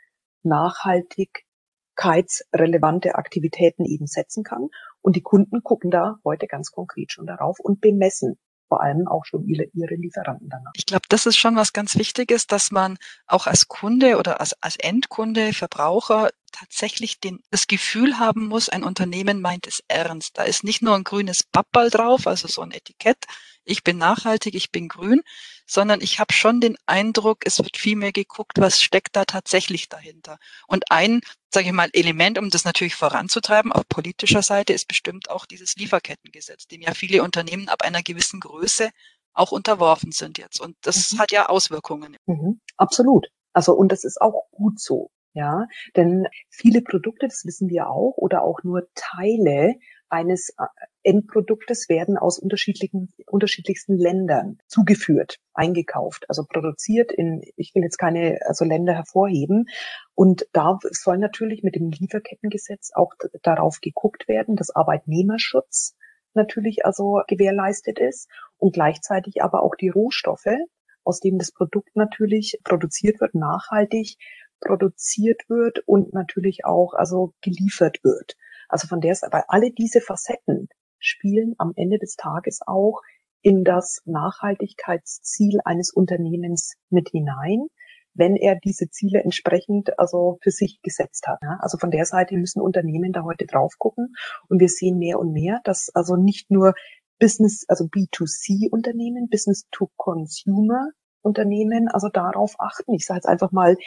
nachhaltigkeitsrelevante 1.96 3.16
Aktivitäten 3.16 3.86
eben 3.86 4.08
setzen 4.08 4.44
kann. 4.44 4.70
Und 5.02 5.16
die 5.16 5.22
Kunden 5.22 5.64
gucken 5.64 5.92
da 5.92 6.18
heute 6.24 6.48
ganz 6.48 6.72
konkret 6.72 7.12
schon 7.12 7.26
darauf 7.26 7.60
und 7.60 7.82
bemessen 7.82 8.38
vor 8.68 8.82
allem 8.82 9.08
auch 9.08 9.26
schon 9.26 9.46
ihre, 9.46 9.66
ihre 9.74 9.94
Lieferanten 9.94 10.50
danach. 10.50 10.72
Ich 10.76 10.88
glaube, 10.88 11.06
das 11.10 11.28
ist 11.28 11.38
schon 11.38 11.56
was 11.56 11.72
ganz 11.72 11.96
Wichtiges, 11.98 12.48
dass 12.48 12.72
man 12.72 12.98
auch 13.28 13.46
als 13.46 13.68
Kunde 13.68 14.18
oder 14.18 14.40
als, 14.40 14.56
als 14.62 14.76
Endkunde, 14.78 15.54
Verbraucher 15.54 16.30
tatsächlich 16.56 17.20
den, 17.20 17.40
das 17.52 17.68
Gefühl 17.68 18.18
haben 18.18 18.48
muss, 18.48 18.70
ein 18.70 18.84
Unternehmen 18.84 19.42
meint 19.42 19.68
es 19.68 19.84
ernst. 19.88 20.38
Da 20.38 20.44
ist 20.44 20.64
nicht 20.64 20.82
nur 20.82 20.96
ein 20.96 21.04
grünes 21.04 21.44
Pappball 21.44 21.90
drauf, 21.90 22.28
also 22.28 22.48
so 22.48 22.62
ein 22.62 22.72
Etikett, 22.72 23.26
ich 23.66 23.84
bin 23.84 23.98
nachhaltig, 23.98 24.56
ich 24.56 24.72
bin 24.72 24.88
grün, 24.88 25.22
sondern 25.66 26.00
ich 26.00 26.20
habe 26.20 26.34
schon 26.34 26.62
den 26.62 26.78
Eindruck, 26.86 27.40
es 27.46 27.58
wird 27.58 27.78
viel 27.78 27.96
mehr 27.96 28.12
geguckt, 28.12 28.60
was 28.60 28.82
steckt 28.82 29.16
da 29.16 29.26
tatsächlich 29.26 29.90
dahinter. 29.90 30.38
Und 30.68 30.92
ein, 30.92 31.22
sage 31.52 31.68
ich 31.68 31.74
mal, 31.74 31.90
Element, 31.94 32.38
um 32.38 32.50
das 32.50 32.64
natürlich 32.64 32.96
voranzutreiben, 32.96 33.72
auf 33.72 33.88
politischer 33.90 34.44
Seite, 34.44 34.74
ist 34.74 34.88
bestimmt 34.88 35.30
auch 35.30 35.46
dieses 35.46 35.76
Lieferkettengesetz, 35.76 36.68
dem 36.68 36.82
ja 36.82 36.94
viele 36.94 37.24
Unternehmen 37.24 37.68
ab 37.68 37.82
einer 37.82 38.04
gewissen 38.04 38.40
Größe 38.40 38.92
auch 39.34 39.52
unterworfen 39.52 40.12
sind 40.12 40.38
jetzt. 40.38 40.62
Und 40.62 40.78
das 40.82 41.12
mhm. 41.12 41.20
hat 41.20 41.32
ja 41.32 41.48
Auswirkungen. 41.48 42.18
Mhm, 42.28 42.62
absolut. 42.78 43.28
Also, 43.52 43.74
und 43.74 43.92
das 43.92 44.04
ist 44.04 44.22
auch 44.22 44.46
gut 44.52 44.80
so. 44.80 45.12
Ja, 45.36 45.68
denn 45.98 46.28
viele 46.50 46.82
Produkte, 46.82 47.28
das 47.28 47.44
wissen 47.46 47.68
wir 47.68 47.90
auch, 47.90 48.14
oder 48.16 48.44
auch 48.44 48.64
nur 48.64 48.88
Teile 48.96 49.76
eines 50.08 50.54
äh, 50.58 50.64
Endproduktes 51.04 51.90
werden 51.90 52.18
aus 52.18 52.40
unterschiedlichen, 52.40 53.14
unterschiedlichsten 53.28 53.98
Ländern 53.98 54.60
zugeführt, 54.68 55.40
eingekauft, 55.54 56.24
also 56.30 56.46
produziert 56.46 57.12
in, 57.12 57.42
ich 57.58 57.76
will 57.76 57.84
jetzt 57.84 57.98
keine 57.98 58.40
also 58.46 58.64
Länder 58.64 58.94
hervorheben. 58.94 59.66
Und 60.14 60.48
da 60.54 60.80
soll 60.92 61.18
natürlich 61.18 61.64
mit 61.64 61.76
dem 61.76 61.92
Lieferkettengesetz 61.92 62.92
auch 62.96 63.12
darauf 63.44 63.82
geguckt 63.82 64.30
werden, 64.30 64.56
dass 64.56 64.74
Arbeitnehmerschutz 64.74 65.98
natürlich 66.34 66.86
also 66.86 67.24
gewährleistet 67.28 68.00
ist 68.00 68.30
und 68.58 68.74
gleichzeitig 68.74 69.44
aber 69.44 69.64
auch 69.64 69.76
die 69.76 69.90
Rohstoffe, 69.90 70.56
aus 71.04 71.20
denen 71.20 71.40
das 71.40 71.52
Produkt 71.52 71.96
natürlich 71.98 72.58
produziert 72.64 73.20
wird, 73.20 73.36
nachhaltig 73.36 74.18
produziert 74.66 75.44
wird 75.48 75.80
und 75.86 76.14
natürlich 76.14 76.66
auch 76.66 76.94
also 76.94 77.34
geliefert 77.42 78.00
wird. 78.04 78.36
Also 78.68 78.88
von 78.88 79.00
der 79.00 79.16
Seite, 79.16 79.44
alle 79.48 79.72
diese 79.72 80.02
Facetten 80.02 80.68
spielen 81.00 81.56
am 81.58 81.72
Ende 81.76 82.00
des 82.00 82.16
Tages 82.16 82.60
auch 82.66 83.02
in 83.42 83.64
das 83.64 84.02
Nachhaltigkeitsziel 84.06 85.60
eines 85.64 85.92
Unternehmens 85.92 86.76
mit 86.90 87.10
hinein, 87.10 87.68
wenn 88.16 88.36
er 88.36 88.56
diese 88.56 88.90
Ziele 88.90 89.22
entsprechend 89.22 90.00
also 90.00 90.40
für 90.42 90.52
sich 90.52 90.80
gesetzt 90.82 91.28
hat. 91.28 91.40
Also 91.60 91.78
von 91.78 91.92
der 91.92 92.06
Seite 92.06 92.38
müssen 92.38 92.62
Unternehmen 92.62 93.12
da 93.12 93.24
heute 93.24 93.46
drauf 93.46 93.74
gucken 93.78 94.16
und 94.50 94.60
wir 94.60 94.70
sehen 94.70 94.98
mehr 94.98 95.20
und 95.20 95.32
mehr, 95.32 95.62
dass 95.64 95.90
also 95.94 96.16
nicht 96.16 96.50
nur 96.50 96.74
Business, 97.20 97.66
also 97.68 97.86
B2C 97.86 98.70
Unternehmen, 98.72 99.30
Business 99.30 99.68
to 99.72 99.90
Consumer 99.96 100.90
Unternehmen 101.22 101.88
also 101.88 102.08
darauf 102.10 102.56
achten. 102.60 102.94
Ich 102.94 103.06
sage 103.06 103.18
jetzt 103.18 103.28
einfach 103.28 103.52
mal 103.52 103.78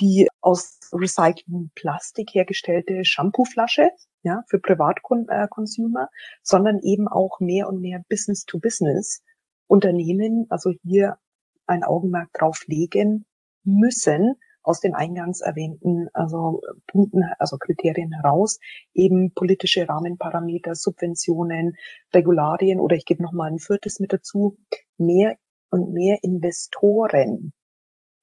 die 0.00 0.28
aus 0.40 0.78
recyceltem 0.92 1.70
Plastik 1.74 2.34
hergestellte 2.34 3.04
Shampooflasche, 3.04 3.90
ja, 4.22 4.42
für 4.48 4.58
Privatconsumer, 4.58 6.04
äh, 6.04 6.16
sondern 6.42 6.80
eben 6.80 7.08
auch 7.08 7.40
mehr 7.40 7.68
und 7.68 7.80
mehr 7.80 8.02
Business-to-Business 8.08 9.22
Unternehmen, 9.68 10.46
also 10.48 10.72
hier 10.82 11.18
ein 11.66 11.82
Augenmerk 11.82 12.32
drauf 12.32 12.64
legen 12.66 13.26
müssen, 13.64 14.34
aus 14.62 14.80
den 14.80 14.94
eingangs 14.94 15.40
erwähnten 15.40 16.08
also 16.12 16.60
Punkten, 16.88 17.22
also 17.38 17.56
Kriterien 17.56 18.12
heraus, 18.12 18.58
eben 18.94 19.32
politische 19.32 19.88
Rahmenparameter, 19.88 20.74
Subventionen, 20.74 21.76
Regularien 22.12 22.80
oder 22.80 22.96
ich 22.96 23.04
gebe 23.04 23.22
noch 23.22 23.32
mal 23.32 23.50
ein 23.50 23.60
viertes 23.60 24.00
mit 24.00 24.12
dazu, 24.12 24.58
mehr 24.98 25.36
und 25.70 25.92
mehr 25.92 26.18
Investoren 26.22 27.52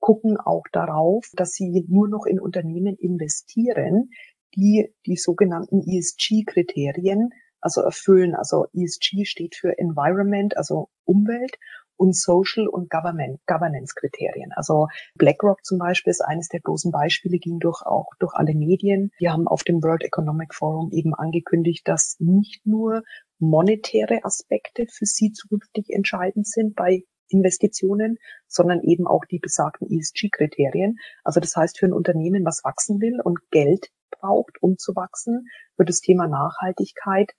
gucken 0.03 0.35
auch 0.35 0.65
darauf, 0.73 1.29
dass 1.31 1.53
sie 1.53 1.85
nur 1.87 2.09
noch 2.09 2.25
in 2.25 2.37
Unternehmen 2.37 2.97
investieren, 2.97 4.09
die 4.53 4.93
die 5.05 5.15
sogenannten 5.15 5.79
ESG-Kriterien 5.79 7.29
also 7.61 7.79
erfüllen. 7.79 8.35
Also 8.35 8.65
ESG 8.73 9.23
steht 9.23 9.55
für 9.55 9.77
Environment, 9.77 10.57
also 10.57 10.89
Umwelt 11.05 11.55
und 11.95 12.17
Social 12.17 12.67
und 12.67 12.89
Governance-Kriterien. 12.89 14.51
Also 14.57 14.87
BlackRock 15.15 15.63
zum 15.63 15.77
Beispiel 15.77 16.11
ist 16.11 16.19
eines 16.19 16.49
der 16.49 16.59
großen 16.59 16.91
Beispiele, 16.91 17.37
ging 17.37 17.59
durch 17.59 17.81
auch 17.85 18.09
durch 18.19 18.33
alle 18.33 18.55
Medien. 18.55 19.09
Die 19.21 19.29
haben 19.29 19.47
auf 19.47 19.63
dem 19.63 19.81
World 19.81 20.03
Economic 20.03 20.53
Forum 20.53 20.91
eben 20.91 21.13
angekündigt, 21.13 21.87
dass 21.87 22.17
nicht 22.19 22.65
nur 22.65 23.03
monetäre 23.39 24.25
Aspekte 24.25 24.85
für 24.91 25.05
sie 25.05 25.31
zukünftig 25.31 25.91
entscheidend 25.91 26.45
sind 26.45 26.75
bei 26.75 27.05
Investitionen, 27.33 28.17
sondern 28.47 28.81
eben 28.81 29.07
auch 29.07 29.25
die 29.25 29.39
besagten 29.39 29.89
ESG-Kriterien. 29.89 30.97
Also 31.23 31.39
das 31.39 31.55
heißt, 31.55 31.79
für 31.79 31.87
ein 31.87 31.93
Unternehmen, 31.93 32.45
was 32.45 32.63
wachsen 32.63 33.01
will 33.01 33.19
und 33.21 33.39
Geld 33.51 33.89
braucht, 34.11 34.61
um 34.61 34.77
zu 34.77 34.95
wachsen, 34.95 35.47
wird 35.77 35.89
das 35.89 36.01
Thema 36.01 36.27
Nachhaltigkeit 36.27 37.33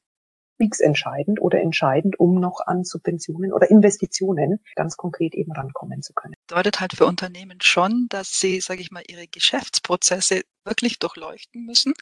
entscheidend 0.80 1.42
oder 1.42 1.60
entscheidend, 1.60 2.18
um 2.18 2.40
noch 2.40 2.60
an 2.64 2.84
Subventionen 2.84 3.52
oder 3.52 3.70
Investitionen 3.70 4.60
ganz 4.76 4.96
konkret 4.96 5.34
eben 5.34 5.52
rankommen 5.52 6.00
zu 6.00 6.14
können. 6.14 6.34
Bedeutet 6.46 6.80
halt 6.80 6.94
für 6.94 7.06
Unternehmen 7.06 7.58
schon, 7.60 8.06
dass 8.08 8.40
sie, 8.40 8.60
sage 8.60 8.80
ich 8.80 8.90
mal, 8.90 9.02
ihre 9.06 9.26
Geschäftsprozesse 9.26 10.42
wirklich 10.64 10.98
durchleuchten 10.98 11.64
müssen. 11.64 11.94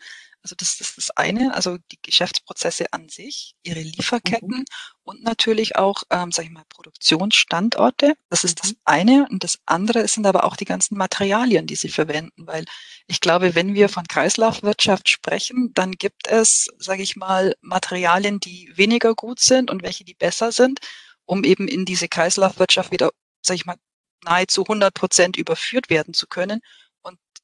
Also 0.42 0.56
das 0.56 0.80
ist 0.80 0.96
das 0.96 1.10
eine, 1.10 1.54
also 1.54 1.78
die 1.92 1.98
Geschäftsprozesse 2.02 2.92
an 2.92 3.08
sich, 3.08 3.54
ihre 3.62 3.80
Lieferketten 3.80 4.48
mhm. 4.48 4.64
und 5.04 5.22
natürlich 5.22 5.76
auch, 5.76 6.02
ähm, 6.10 6.32
sage 6.32 6.48
ich 6.48 6.52
mal, 6.52 6.64
Produktionsstandorte. 6.68 8.14
Das 8.28 8.42
ist 8.42 8.60
das 8.60 8.72
mhm. 8.72 8.76
eine. 8.84 9.28
Und 9.30 9.44
das 9.44 9.60
andere 9.66 10.08
sind 10.08 10.26
aber 10.26 10.42
auch 10.44 10.56
die 10.56 10.64
ganzen 10.64 10.98
Materialien, 10.98 11.68
die 11.68 11.76
sie 11.76 11.88
verwenden, 11.88 12.46
weil 12.46 12.64
ich 13.06 13.20
glaube, 13.20 13.54
wenn 13.54 13.74
wir 13.74 13.88
von 13.88 14.06
Kreislaufwirtschaft 14.08 15.08
sprechen, 15.08 15.70
dann 15.74 15.92
gibt 15.92 16.26
es, 16.26 16.68
sage 16.78 17.02
ich 17.02 17.14
mal, 17.14 17.54
Materialien, 17.60 18.40
die 18.40 18.72
weniger 18.74 19.14
gut 19.14 19.38
sind 19.38 19.70
und 19.70 19.82
welche, 19.84 20.04
die 20.04 20.14
besser 20.14 20.50
sind, 20.50 20.80
um 21.24 21.44
eben 21.44 21.68
in 21.68 21.84
diese 21.84 22.08
Kreislaufwirtschaft 22.08 22.90
wieder, 22.90 23.10
sage 23.42 23.56
ich 23.56 23.66
mal, 23.66 23.76
nahezu 24.24 24.62
100 24.62 24.92
Prozent 24.92 25.36
überführt 25.36 25.88
werden 25.88 26.14
zu 26.14 26.26
können 26.26 26.62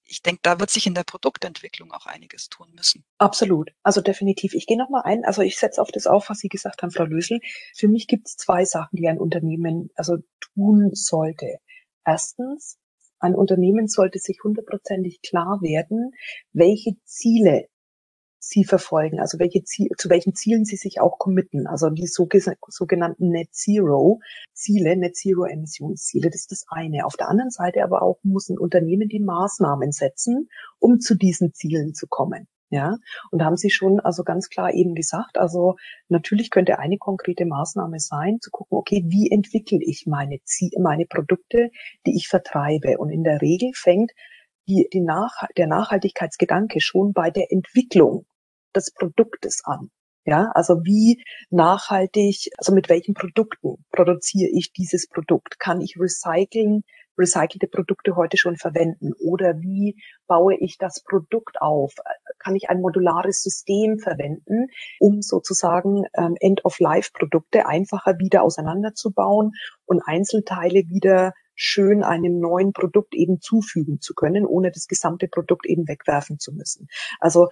ich 0.08 0.22
denke, 0.22 0.40
da 0.42 0.58
wird 0.58 0.70
sich 0.70 0.86
in 0.86 0.94
der 0.94 1.04
Produktentwicklung 1.04 1.92
auch 1.92 2.06
einiges 2.06 2.48
tun 2.48 2.68
müssen. 2.74 3.04
Absolut. 3.18 3.70
Also 3.82 4.00
definitiv. 4.00 4.54
Ich 4.54 4.66
gehe 4.66 4.78
nochmal 4.78 5.02
ein. 5.04 5.24
Also 5.24 5.42
ich 5.42 5.58
setze 5.58 5.80
auf 5.80 5.92
das 5.92 6.06
auf, 6.06 6.30
was 6.30 6.38
Sie 6.38 6.48
gesagt 6.48 6.82
haben, 6.82 6.90
Frau 6.90 7.04
Lösel. 7.04 7.40
Für 7.76 7.88
mich 7.88 8.06
gibt 8.06 8.26
es 8.26 8.36
zwei 8.36 8.64
Sachen, 8.64 8.96
die 8.96 9.06
ein 9.08 9.18
Unternehmen 9.18 9.90
also 9.94 10.16
tun 10.40 10.90
sollte. 10.94 11.58
Erstens, 12.04 12.78
ein 13.20 13.34
Unternehmen 13.34 13.86
sollte 13.86 14.18
sich 14.18 14.38
hundertprozentig 14.42 15.20
klar 15.22 15.60
werden, 15.60 16.12
welche 16.52 16.92
Ziele 17.04 17.68
sie 18.38 18.64
verfolgen, 18.64 19.20
also 19.20 19.38
welche 19.38 19.64
Ziel, 19.64 19.88
zu 19.96 20.08
welchen 20.10 20.34
Zielen 20.34 20.64
sie 20.64 20.76
sich 20.76 21.00
auch 21.00 21.18
committen, 21.18 21.66
also 21.66 21.90
die 21.90 22.06
sogenannten 22.06 23.30
Net 23.30 23.52
Zero 23.52 24.20
Ziele, 24.52 24.96
Net 24.96 25.16
Zero 25.16 25.44
Emissionsziele, 25.44 26.30
das 26.30 26.42
ist 26.42 26.52
das 26.52 26.64
eine. 26.68 27.04
Auf 27.04 27.16
der 27.16 27.28
anderen 27.28 27.50
Seite 27.50 27.82
aber 27.82 28.02
auch 28.02 28.18
muss 28.22 28.48
ein 28.48 28.58
Unternehmen 28.58 29.08
die 29.08 29.20
Maßnahmen 29.20 29.92
setzen, 29.92 30.48
um 30.78 31.00
zu 31.00 31.16
diesen 31.16 31.52
Zielen 31.52 31.94
zu 31.94 32.06
kommen. 32.08 32.46
Ja, 32.70 32.98
und 33.30 33.42
haben 33.42 33.56
Sie 33.56 33.70
schon 33.70 33.98
also 33.98 34.24
ganz 34.24 34.50
klar 34.50 34.74
eben 34.74 34.94
gesagt, 34.94 35.38
also 35.38 35.76
natürlich 36.08 36.50
könnte 36.50 36.78
eine 36.78 36.98
konkrete 36.98 37.46
Maßnahme 37.46 37.98
sein, 37.98 38.40
zu 38.42 38.50
gucken, 38.50 38.76
okay, 38.76 39.04
wie 39.06 39.30
entwickle 39.30 39.78
ich 39.80 40.04
meine, 40.06 40.40
Ziele, 40.44 40.78
meine 40.82 41.06
Produkte, 41.06 41.70
die 42.04 42.14
ich 42.14 42.28
vertreibe? 42.28 42.98
Und 42.98 43.08
in 43.08 43.24
der 43.24 43.40
Regel 43.40 43.70
fängt 43.74 44.12
die, 44.68 44.88
die 44.92 45.00
Nach 45.00 45.32
der 45.56 45.66
Nachhaltigkeitsgedanke 45.66 46.80
schon 46.80 47.12
bei 47.12 47.30
der 47.30 47.50
Entwicklung 47.50 48.26
des 48.74 48.92
Produktes 48.92 49.62
an. 49.64 49.90
Ja, 50.24 50.50
also 50.54 50.84
wie 50.84 51.24
nachhaltig, 51.48 52.50
also 52.58 52.74
mit 52.74 52.90
welchen 52.90 53.14
Produkten 53.14 53.82
produziere 53.92 54.50
ich 54.52 54.72
dieses 54.72 55.08
Produkt? 55.08 55.58
Kann 55.58 55.80
ich 55.80 55.96
recyceln, 55.98 56.82
recycelte 57.16 57.66
Produkte 57.66 58.14
heute 58.14 58.36
schon 58.36 58.56
verwenden? 58.56 59.12
Oder 59.18 59.60
wie 59.60 59.96
baue 60.26 60.54
ich 60.58 60.76
das 60.76 61.02
Produkt 61.02 61.62
auf? 61.62 61.94
Kann 62.38 62.56
ich 62.56 62.68
ein 62.68 62.82
modulares 62.82 63.42
System 63.42 63.98
verwenden, 63.98 64.66
um 65.00 65.22
sozusagen 65.22 66.04
ähm, 66.14 66.34
End-of-Life-Produkte 66.40 67.66
einfacher 67.66 68.18
wieder 68.18 68.42
auseinanderzubauen 68.42 69.52
und 69.86 70.02
Einzelteile 70.04 70.90
wieder 70.90 71.32
schön 71.58 72.02
einem 72.02 72.38
neuen 72.38 72.72
Produkt 72.72 73.14
eben 73.14 73.40
zufügen 73.40 74.00
zu 74.00 74.14
können, 74.14 74.46
ohne 74.46 74.70
das 74.70 74.86
gesamte 74.86 75.28
Produkt 75.28 75.66
eben 75.66 75.88
wegwerfen 75.88 76.38
zu 76.38 76.52
müssen. 76.52 76.88
Also 77.20 77.48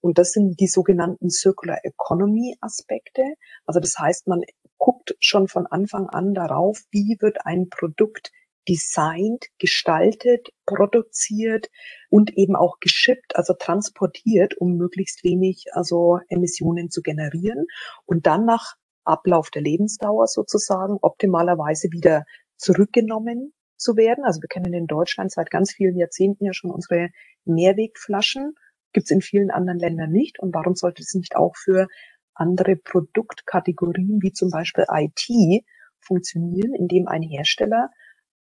und 0.00 0.18
das 0.18 0.32
sind 0.32 0.60
die 0.60 0.66
sogenannten 0.66 1.30
Circular 1.30 1.78
Economy 1.82 2.56
Aspekte. 2.60 3.22
Also 3.64 3.80
das 3.80 3.98
heißt, 3.98 4.28
man 4.28 4.42
guckt 4.76 5.16
schon 5.18 5.48
von 5.48 5.66
Anfang 5.66 6.06
an 6.08 6.34
darauf, 6.34 6.82
wie 6.90 7.16
wird 7.20 7.38
ein 7.46 7.68
Produkt 7.70 8.32
designt, 8.68 9.46
gestaltet, 9.58 10.48
produziert 10.66 11.70
und 12.10 12.36
eben 12.36 12.56
auch 12.56 12.78
geschippt, 12.80 13.36
also 13.36 13.54
transportiert, 13.54 14.56
um 14.58 14.76
möglichst 14.76 15.24
wenig 15.24 15.66
also 15.72 16.18
Emissionen 16.28 16.90
zu 16.90 17.00
generieren 17.00 17.66
und 18.04 18.26
dann 18.26 18.44
nach 18.44 18.74
Ablauf 19.04 19.50
der 19.50 19.62
Lebensdauer 19.62 20.26
sozusagen 20.26 20.98
optimalerweise 21.00 21.88
wieder 21.92 22.24
zurückgenommen 22.56 23.52
zu 23.76 23.96
werden. 23.96 24.24
Also 24.24 24.40
wir 24.40 24.48
kennen 24.48 24.72
in 24.72 24.86
Deutschland 24.86 25.30
seit 25.30 25.50
ganz 25.50 25.72
vielen 25.72 25.96
Jahrzehnten 25.96 26.44
ja 26.44 26.52
schon 26.52 26.70
unsere 26.70 27.10
Mehrwegflaschen. 27.44 28.54
Gibt 28.92 29.06
es 29.06 29.10
in 29.10 29.20
vielen 29.20 29.50
anderen 29.50 29.78
Ländern 29.78 30.10
nicht. 30.10 30.38
Und 30.38 30.54
warum 30.54 30.74
sollte 30.74 31.02
es 31.02 31.14
nicht 31.14 31.36
auch 31.36 31.56
für 31.56 31.88
andere 32.34 32.76
Produktkategorien 32.76 34.22
wie 34.22 34.32
zum 34.32 34.50
Beispiel 34.50 34.84
IT 34.88 35.64
funktionieren, 36.00 36.74
indem 36.74 37.08
ein 37.08 37.22
Hersteller 37.22 37.90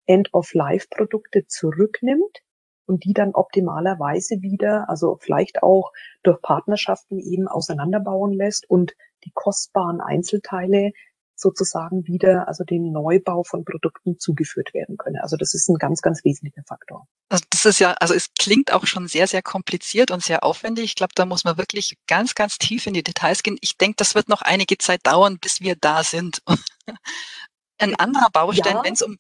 End-of-Life-Produkte 0.06 1.46
zurücknimmt 1.46 2.42
und 2.86 3.04
die 3.04 3.12
dann 3.12 3.34
optimalerweise 3.34 4.40
wieder, 4.40 4.88
also 4.88 5.18
vielleicht 5.21 5.62
auch 5.62 5.92
durch 6.23 6.40
Partnerschaften 6.40 7.18
eben 7.18 7.47
auseinanderbauen 7.47 8.32
lässt 8.32 8.68
und 8.68 8.94
die 9.25 9.32
kostbaren 9.34 10.00
Einzelteile 10.00 10.92
sozusagen 11.38 12.06
wieder, 12.06 12.48
also 12.48 12.64
dem 12.64 12.90
Neubau 12.90 13.44
von 13.44 13.64
Produkten 13.64 14.18
zugeführt 14.18 14.74
werden 14.74 14.96
könne. 14.96 15.22
Also 15.22 15.36
das 15.36 15.54
ist 15.54 15.68
ein 15.68 15.76
ganz, 15.76 16.02
ganz 16.02 16.24
wesentlicher 16.24 16.64
Faktor. 16.66 17.06
Also 17.28 17.44
das 17.50 17.64
ist 17.64 17.78
ja, 17.78 17.92
also 18.00 18.14
es 18.14 18.30
klingt 18.38 18.72
auch 18.72 18.86
schon 18.86 19.06
sehr, 19.06 19.26
sehr 19.28 19.42
kompliziert 19.42 20.10
und 20.10 20.22
sehr 20.22 20.42
aufwendig. 20.42 20.86
Ich 20.86 20.94
glaube, 20.96 21.12
da 21.14 21.26
muss 21.26 21.44
man 21.44 21.56
wirklich 21.56 21.96
ganz, 22.08 22.34
ganz 22.34 22.58
tief 22.58 22.86
in 22.86 22.94
die 22.94 23.04
Details 23.04 23.42
gehen. 23.42 23.58
Ich 23.60 23.76
denke, 23.76 23.96
das 23.96 24.14
wird 24.14 24.28
noch 24.28 24.42
einige 24.42 24.78
Zeit 24.78 25.06
dauern, 25.06 25.38
bis 25.38 25.60
wir 25.60 25.76
da 25.76 26.02
sind. 26.02 26.42
ein 27.78 27.94
anderer 27.94 28.30
Baustein, 28.32 28.76
ja. 28.76 28.84
wenn 28.84 28.94
es 28.94 29.02
um, 29.02 29.16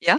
ja? 0.00 0.18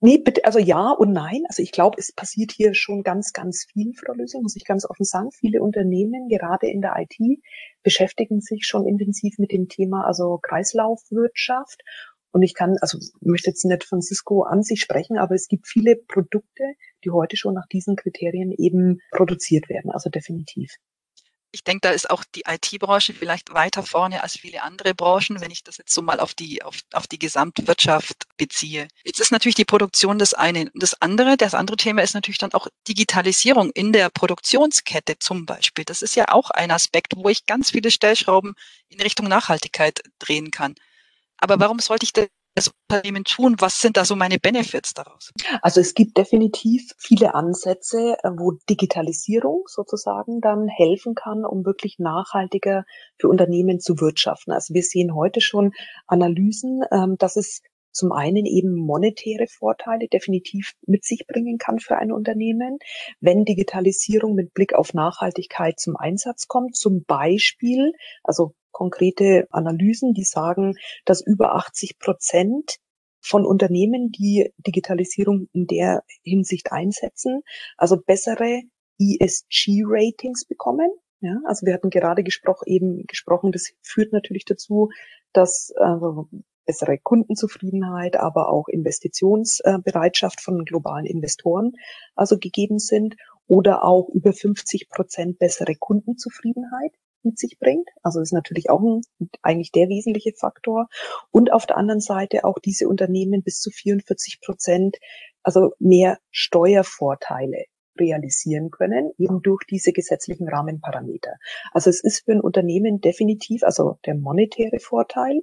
Nee, 0.00 0.18
bitte, 0.18 0.44
also 0.44 0.60
ja 0.60 0.90
und 0.90 1.12
nein. 1.12 1.42
Also 1.48 1.62
ich 1.62 1.72
glaube, 1.72 1.96
es 1.98 2.12
passiert 2.12 2.52
hier 2.52 2.72
schon 2.74 3.02
ganz, 3.02 3.32
ganz 3.32 3.64
viel, 3.64 3.94
Frau 3.94 4.12
Lösing, 4.12 4.42
muss 4.42 4.54
ich 4.54 4.64
ganz 4.64 4.88
offen 4.88 5.04
sagen. 5.04 5.32
Viele 5.32 5.60
Unternehmen, 5.60 6.28
gerade 6.28 6.68
in 6.68 6.80
der 6.80 6.94
IT, 6.98 7.16
beschäftigen 7.82 8.40
sich 8.40 8.64
schon 8.64 8.86
intensiv 8.86 9.38
mit 9.38 9.50
dem 9.50 9.68
Thema, 9.68 10.06
also 10.06 10.38
Kreislaufwirtschaft. 10.40 11.82
Und 12.30 12.42
ich 12.42 12.54
kann, 12.54 12.76
also 12.80 12.98
möchte 13.20 13.50
jetzt 13.50 13.64
nicht 13.64 13.82
von 13.84 14.02
Cisco 14.02 14.42
an 14.42 14.62
sich 14.62 14.80
sprechen, 14.80 15.18
aber 15.18 15.34
es 15.34 15.48
gibt 15.48 15.66
viele 15.66 15.96
Produkte, 15.96 16.64
die 17.04 17.10
heute 17.10 17.36
schon 17.36 17.54
nach 17.54 17.66
diesen 17.66 17.96
Kriterien 17.96 18.52
eben 18.52 19.00
produziert 19.10 19.68
werden. 19.68 19.90
Also 19.90 20.10
definitiv 20.10 20.76
ich 21.56 21.64
denke, 21.64 21.88
da 21.88 21.90
ist 21.90 22.10
auch 22.10 22.22
die 22.34 22.42
IT-Branche 22.46 23.14
vielleicht 23.14 23.54
weiter 23.54 23.82
vorne 23.82 24.22
als 24.22 24.36
viele 24.36 24.62
andere 24.62 24.94
Branchen, 24.94 25.40
wenn 25.40 25.50
ich 25.50 25.64
das 25.64 25.78
jetzt 25.78 25.94
so 25.94 26.02
mal 26.02 26.20
auf 26.20 26.34
die, 26.34 26.62
auf, 26.62 26.76
auf 26.92 27.06
die 27.06 27.18
Gesamtwirtschaft 27.18 28.26
beziehe. 28.36 28.88
Jetzt 29.04 29.20
ist 29.20 29.32
natürlich 29.32 29.54
die 29.54 29.64
Produktion 29.64 30.18
das 30.18 30.34
eine. 30.34 30.70
Das 30.74 31.00
andere, 31.00 31.38
das 31.38 31.54
andere 31.54 31.78
Thema 31.78 32.02
ist 32.02 32.12
natürlich 32.12 32.36
dann 32.36 32.52
auch 32.52 32.68
Digitalisierung 32.86 33.70
in 33.70 33.94
der 33.94 34.10
Produktionskette 34.10 35.18
zum 35.18 35.46
Beispiel. 35.46 35.86
Das 35.86 36.02
ist 36.02 36.14
ja 36.14 36.26
auch 36.28 36.50
ein 36.50 36.70
Aspekt, 36.70 37.14
wo 37.16 37.30
ich 37.30 37.46
ganz 37.46 37.70
viele 37.70 37.90
Stellschrauben 37.90 38.54
in 38.90 39.00
Richtung 39.00 39.26
Nachhaltigkeit 39.26 40.02
drehen 40.18 40.50
kann. 40.50 40.74
Aber 41.38 41.58
warum 41.58 41.78
sollte 41.78 42.04
ich 42.04 42.12
das 42.56 42.72
Unternehmen 42.90 43.24
tun? 43.24 43.56
Was 43.58 43.80
sind 43.80 43.96
da 43.96 44.04
so 44.04 44.16
meine 44.16 44.38
Benefits 44.38 44.94
daraus? 44.94 45.32
Also 45.62 45.80
es 45.80 45.94
gibt 45.94 46.16
definitiv 46.16 46.90
viele 46.98 47.34
Ansätze, 47.34 48.16
äh, 48.22 48.30
wo 48.36 48.52
Digitalisierung 48.68 49.64
sozusagen 49.66 50.40
dann 50.40 50.66
helfen 50.66 51.14
kann, 51.14 51.44
um 51.44 51.64
wirklich 51.64 51.98
nachhaltiger 51.98 52.84
für 53.18 53.28
Unternehmen 53.28 53.78
zu 53.78 54.00
wirtschaften. 54.00 54.52
Also 54.52 54.74
wir 54.74 54.82
sehen 54.82 55.14
heute 55.14 55.40
schon 55.40 55.72
Analysen, 56.06 56.82
ähm, 56.90 57.16
dass 57.18 57.36
es 57.36 57.60
zum 57.92 58.12
einen 58.12 58.44
eben 58.44 58.74
monetäre 58.74 59.46
Vorteile 59.48 60.06
definitiv 60.08 60.72
mit 60.86 61.04
sich 61.04 61.26
bringen 61.26 61.56
kann 61.56 61.78
für 61.78 61.96
ein 61.96 62.12
Unternehmen, 62.12 62.78
wenn 63.20 63.44
Digitalisierung 63.44 64.34
mit 64.34 64.52
Blick 64.52 64.74
auf 64.74 64.92
Nachhaltigkeit 64.92 65.80
zum 65.80 65.96
Einsatz 65.96 66.46
kommt. 66.46 66.76
Zum 66.76 67.04
Beispiel, 67.04 67.92
also 68.22 68.54
konkrete 68.76 69.46
Analysen, 69.52 70.12
die 70.12 70.24
sagen, 70.24 70.74
dass 71.06 71.26
über 71.26 71.54
80 71.54 71.98
Prozent 71.98 72.76
von 73.22 73.46
Unternehmen, 73.46 74.10
die 74.10 74.52
Digitalisierung 74.58 75.48
in 75.54 75.66
der 75.66 76.02
Hinsicht 76.22 76.72
einsetzen, 76.72 77.40
also 77.78 77.96
bessere 77.96 78.60
ESG-Ratings 79.00 80.44
bekommen. 80.44 80.90
Ja, 81.20 81.40
also 81.46 81.64
wir 81.64 81.72
hatten 81.72 81.88
gerade 81.88 82.22
gesprochen, 82.22 82.64
eben 82.66 83.06
gesprochen, 83.06 83.50
das 83.50 83.72
führt 83.80 84.12
natürlich 84.12 84.44
dazu, 84.44 84.90
dass 85.32 85.72
also 85.76 86.28
bessere 86.66 86.98
Kundenzufriedenheit, 86.98 88.16
aber 88.16 88.50
auch 88.50 88.68
Investitionsbereitschaft 88.68 90.42
von 90.42 90.66
globalen 90.66 91.06
Investoren 91.06 91.72
also 92.14 92.36
gegeben 92.38 92.78
sind 92.78 93.16
oder 93.46 93.84
auch 93.84 94.10
über 94.10 94.34
50 94.34 94.90
Prozent 94.90 95.38
bessere 95.38 95.76
Kundenzufriedenheit 95.76 96.92
mit 97.26 97.38
sich 97.38 97.58
bringt. 97.58 97.88
Also 98.02 98.20
das 98.20 98.28
ist 98.28 98.32
natürlich 98.32 98.70
auch 98.70 98.80
ein, 98.80 99.02
eigentlich 99.42 99.72
der 99.72 99.88
wesentliche 99.88 100.32
Faktor. 100.32 100.88
Und 101.30 101.52
auf 101.52 101.66
der 101.66 101.76
anderen 101.76 102.00
Seite 102.00 102.44
auch 102.44 102.58
diese 102.58 102.88
Unternehmen 102.88 103.42
bis 103.42 103.60
zu 103.60 103.70
44 103.70 104.40
Prozent, 104.40 104.96
also 105.42 105.72
mehr 105.78 106.18
Steuervorteile 106.30 107.64
realisieren 107.98 108.70
können, 108.70 109.10
eben 109.18 109.42
durch 109.42 109.64
diese 109.68 109.92
gesetzlichen 109.92 110.48
Rahmenparameter. 110.48 111.36
Also 111.72 111.90
es 111.90 112.02
ist 112.02 112.24
für 112.24 112.32
ein 112.32 112.40
Unternehmen 112.40 113.00
definitiv, 113.00 113.62
also 113.62 113.98
der 114.06 114.14
monetäre 114.14 114.78
Vorteil. 114.78 115.40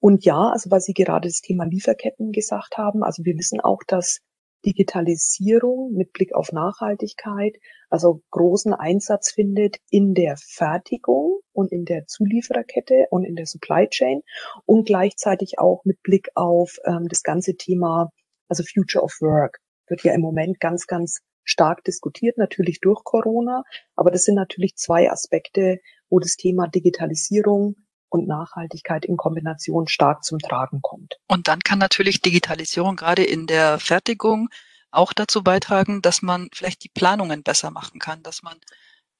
Und 0.00 0.24
ja, 0.24 0.50
also 0.50 0.70
weil 0.70 0.80
Sie 0.80 0.94
gerade 0.94 1.28
das 1.28 1.40
Thema 1.40 1.64
Lieferketten 1.64 2.32
gesagt 2.32 2.76
haben, 2.76 3.02
also 3.02 3.24
wir 3.24 3.36
wissen 3.36 3.60
auch, 3.60 3.82
dass 3.86 4.20
Digitalisierung 4.64 5.92
mit 5.92 6.12
Blick 6.12 6.34
auf 6.34 6.52
Nachhaltigkeit, 6.52 7.56
also 7.90 8.22
großen 8.30 8.74
Einsatz 8.74 9.32
findet 9.32 9.76
in 9.90 10.14
der 10.14 10.36
Fertigung 10.36 11.40
und 11.52 11.72
in 11.72 11.84
der 11.84 12.06
Zuliefererkette 12.06 13.06
und 13.10 13.24
in 13.24 13.36
der 13.36 13.46
Supply 13.46 13.88
Chain 13.88 14.22
und 14.66 14.86
gleichzeitig 14.86 15.58
auch 15.58 15.84
mit 15.84 16.02
Blick 16.02 16.28
auf 16.34 16.78
ähm, 16.84 17.06
das 17.08 17.22
ganze 17.22 17.56
Thema, 17.56 18.10
also 18.48 18.62
Future 18.64 19.04
of 19.04 19.16
Work, 19.20 19.58
wird 19.86 20.02
ja 20.02 20.12
im 20.12 20.20
Moment 20.20 20.60
ganz, 20.60 20.86
ganz 20.86 21.20
stark 21.44 21.82
diskutiert, 21.84 22.36
natürlich 22.36 22.80
durch 22.80 23.02
Corona. 23.04 23.62
Aber 23.96 24.10
das 24.10 24.24
sind 24.24 24.34
natürlich 24.34 24.76
zwei 24.76 25.10
Aspekte, 25.10 25.78
wo 26.10 26.18
das 26.18 26.36
Thema 26.36 26.68
Digitalisierung 26.68 27.76
und 28.10 28.26
Nachhaltigkeit 28.26 29.04
in 29.04 29.16
Kombination 29.16 29.88
stark 29.88 30.24
zum 30.24 30.38
Tragen 30.38 30.80
kommt. 30.82 31.16
Und 31.26 31.48
dann 31.48 31.60
kann 31.60 31.78
natürlich 31.78 32.20
Digitalisierung 32.20 32.96
gerade 32.96 33.24
in 33.24 33.46
der 33.46 33.78
Fertigung 33.78 34.48
auch 34.90 35.12
dazu 35.12 35.42
beitragen, 35.42 36.02
dass 36.02 36.22
man 36.22 36.48
vielleicht 36.52 36.84
die 36.84 36.88
Planungen 36.88 37.42
besser 37.42 37.70
machen 37.70 37.98
kann, 37.98 38.22
dass 38.22 38.42
man, 38.42 38.56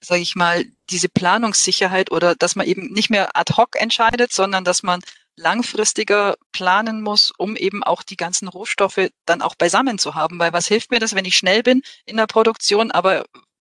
sage 0.00 0.22
ich 0.22 0.34
mal, 0.34 0.64
diese 0.90 1.08
Planungssicherheit 1.08 2.10
oder 2.10 2.34
dass 2.34 2.56
man 2.56 2.66
eben 2.66 2.92
nicht 2.92 3.10
mehr 3.10 3.36
ad 3.36 3.54
hoc 3.56 3.80
entscheidet, 3.80 4.32
sondern 4.32 4.64
dass 4.64 4.82
man 4.82 5.00
langfristiger 5.36 6.36
planen 6.52 7.00
muss, 7.00 7.30
um 7.30 7.56
eben 7.56 7.84
auch 7.84 8.02
die 8.02 8.16
ganzen 8.16 8.48
Rohstoffe 8.48 9.10
dann 9.24 9.40
auch 9.40 9.54
beisammen 9.54 9.98
zu 9.98 10.14
haben. 10.14 10.38
Weil 10.38 10.52
was 10.52 10.66
hilft 10.66 10.90
mir 10.90 10.98
das, 10.98 11.14
wenn 11.14 11.24
ich 11.24 11.36
schnell 11.36 11.62
bin 11.62 11.82
in 12.06 12.16
der 12.16 12.26
Produktion, 12.26 12.90
aber 12.90 13.24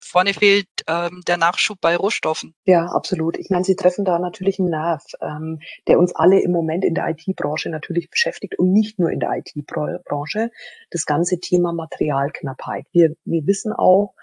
vorne 0.06 0.34
fehlt 0.34 0.68
ähm, 0.88 1.22
der 1.28 1.38
Nachschub 1.38 1.82
bei 1.82 1.96
Rohstoffen. 1.96 2.54
Ja, 2.66 2.86
absolut. 2.86 3.38
Ich 3.38 3.50
meine, 3.50 3.64
Sie 3.64 3.76
treffen 3.76 4.06
da 4.06 4.20
natürlich 4.20 4.60
einen 4.60 4.70
Nerv, 4.70 5.04
ähm, 5.22 5.60
der 5.88 6.00
uns 6.00 6.16
alle 6.16 6.40
im 6.40 6.52
Moment 6.52 6.86
in 6.86 6.94
der 6.94 7.10
IT-Branche 7.10 7.70
natürlich 7.70 8.10
beschäftigt 8.10 8.58
und 8.60 8.72
nicht 8.72 9.00
nur 9.00 9.10
in 9.10 9.20
der 9.20 9.32
IT-Branche. 9.32 10.52
Das 10.92 11.06
ganze 11.06 11.40
Thema 11.40 11.74
Materialknappheit. 11.74 12.86
Wir, 12.92 13.16
wir 13.26 13.48
wissen 13.48 13.74
auch, 13.74 14.14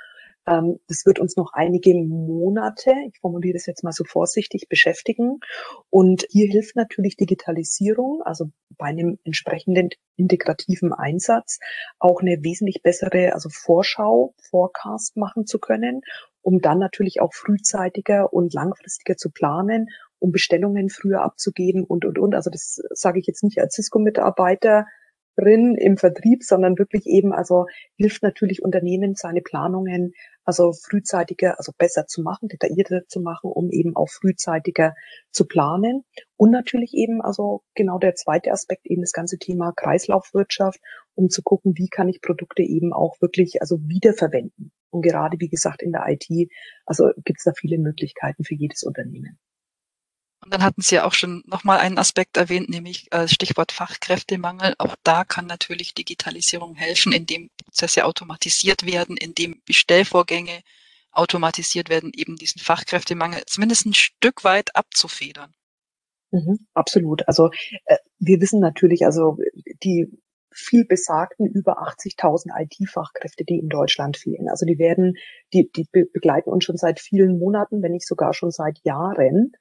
ähm, 0.46 0.78
das 0.88 1.06
wird 1.06 1.18
uns 1.18 1.36
noch 1.36 1.52
einige 1.52 1.94
Monate, 1.94 2.92
ich 3.08 3.18
formuliere 3.20 3.54
das 3.54 3.66
jetzt 3.66 3.84
mal 3.84 3.92
so 3.92 4.04
vorsichtig, 4.04 4.68
beschäftigen. 4.68 5.40
Und 5.90 6.26
hier 6.30 6.48
hilft 6.50 6.76
natürlich 6.76 7.16
Digitalisierung, 7.16 8.22
also 8.22 8.50
bei 8.76 8.86
einem 8.86 9.18
entsprechenden 9.24 9.90
integrativen 10.16 10.92
Einsatz 10.92 11.58
auch 11.98 12.20
eine 12.20 12.42
wesentlich 12.42 12.82
bessere, 12.82 13.34
also 13.34 13.48
Vorschau, 13.50 14.34
Forecast 14.50 15.16
machen 15.16 15.46
zu 15.46 15.58
können, 15.58 16.02
um 16.40 16.60
dann 16.60 16.78
natürlich 16.78 17.20
auch 17.20 17.32
frühzeitiger 17.34 18.32
und 18.32 18.52
langfristiger 18.52 19.16
zu 19.16 19.30
planen 19.30 19.88
um 20.18 20.30
Bestellungen 20.30 20.88
früher 20.88 21.20
abzugeben 21.22 21.82
und, 21.82 22.04
und, 22.04 22.16
und. 22.16 22.36
Also 22.36 22.48
das 22.48 22.80
sage 22.90 23.18
ich 23.18 23.26
jetzt 23.26 23.42
nicht 23.42 23.58
als 23.58 23.74
Cisco-Mitarbeiter, 23.74 24.86
drin 25.36 25.76
im 25.76 25.96
Vertrieb, 25.96 26.42
sondern 26.42 26.78
wirklich 26.78 27.06
eben, 27.06 27.32
also 27.32 27.66
hilft 27.96 28.22
natürlich 28.22 28.62
Unternehmen, 28.62 29.14
seine 29.14 29.40
Planungen 29.40 30.12
also 30.44 30.72
frühzeitiger, 30.72 31.58
also 31.58 31.72
besser 31.76 32.06
zu 32.06 32.22
machen, 32.22 32.48
detaillierter 32.48 33.06
zu 33.06 33.20
machen, 33.20 33.50
um 33.50 33.70
eben 33.70 33.96
auch 33.96 34.08
frühzeitiger 34.08 34.94
zu 35.30 35.46
planen. 35.46 36.04
Und 36.36 36.50
natürlich 36.50 36.94
eben, 36.94 37.22
also 37.22 37.62
genau 37.74 37.98
der 37.98 38.14
zweite 38.14 38.50
Aspekt, 38.50 38.86
eben 38.86 39.02
das 39.02 39.12
ganze 39.12 39.38
Thema 39.38 39.72
Kreislaufwirtschaft, 39.72 40.80
um 41.14 41.28
zu 41.28 41.42
gucken, 41.42 41.74
wie 41.76 41.88
kann 41.88 42.08
ich 42.08 42.20
Produkte 42.20 42.62
eben 42.62 42.92
auch 42.92 43.20
wirklich, 43.20 43.60
also 43.60 43.78
wiederverwenden. 43.82 44.72
Und 44.90 45.02
gerade, 45.02 45.38
wie 45.40 45.48
gesagt, 45.48 45.82
in 45.82 45.92
der 45.92 46.06
IT, 46.08 46.50
also 46.86 47.10
gibt 47.24 47.38
es 47.38 47.44
da 47.44 47.52
viele 47.56 47.78
Möglichkeiten 47.78 48.44
für 48.44 48.54
jedes 48.54 48.82
Unternehmen. 48.82 49.38
Und 50.42 50.52
dann 50.52 50.62
hatten 50.62 50.82
Sie 50.82 50.96
ja 50.96 51.04
auch 51.04 51.12
schon 51.14 51.44
nochmal 51.46 51.78
einen 51.78 51.98
Aspekt 51.98 52.36
erwähnt, 52.36 52.68
nämlich 52.68 53.12
äh, 53.12 53.28
Stichwort 53.28 53.70
Fachkräftemangel. 53.70 54.74
Auch 54.78 54.96
da 55.04 55.24
kann 55.24 55.46
natürlich 55.46 55.94
Digitalisierung 55.94 56.74
helfen, 56.74 57.12
indem 57.12 57.50
Prozesse 57.56 58.04
automatisiert 58.04 58.84
werden, 58.84 59.16
indem 59.16 59.62
Bestellvorgänge 59.64 60.62
automatisiert 61.12 61.88
werden, 61.90 62.10
eben 62.14 62.36
diesen 62.36 62.60
Fachkräftemangel 62.60 63.42
zumindest 63.46 63.86
ein 63.86 63.94
Stück 63.94 64.44
weit 64.44 64.74
abzufedern. 64.74 65.54
Mhm, 66.32 66.66
absolut. 66.72 67.28
Also 67.28 67.50
äh, 67.84 67.98
wir 68.18 68.40
wissen 68.40 68.58
natürlich, 68.58 69.04
also 69.04 69.36
die 69.84 70.08
viel 70.54 70.84
besagten 70.86 71.46
über 71.46 71.82
80.000 71.82 72.50
IT-Fachkräfte, 72.60 73.44
die 73.44 73.58
in 73.58 73.68
Deutschland 73.68 74.16
fehlen. 74.16 74.48
Also 74.48 74.66
die 74.66 74.78
werden, 74.78 75.14
die, 75.52 75.70
die 75.70 75.86
begleiten 75.90 76.50
uns 76.50 76.64
schon 76.64 76.76
seit 76.76 77.00
vielen 77.00 77.38
Monaten, 77.38 77.82
wenn 77.82 77.92
nicht 77.92 78.06
sogar 78.06 78.34
schon 78.34 78.50
seit 78.50 78.78
Jahren. 78.84 79.52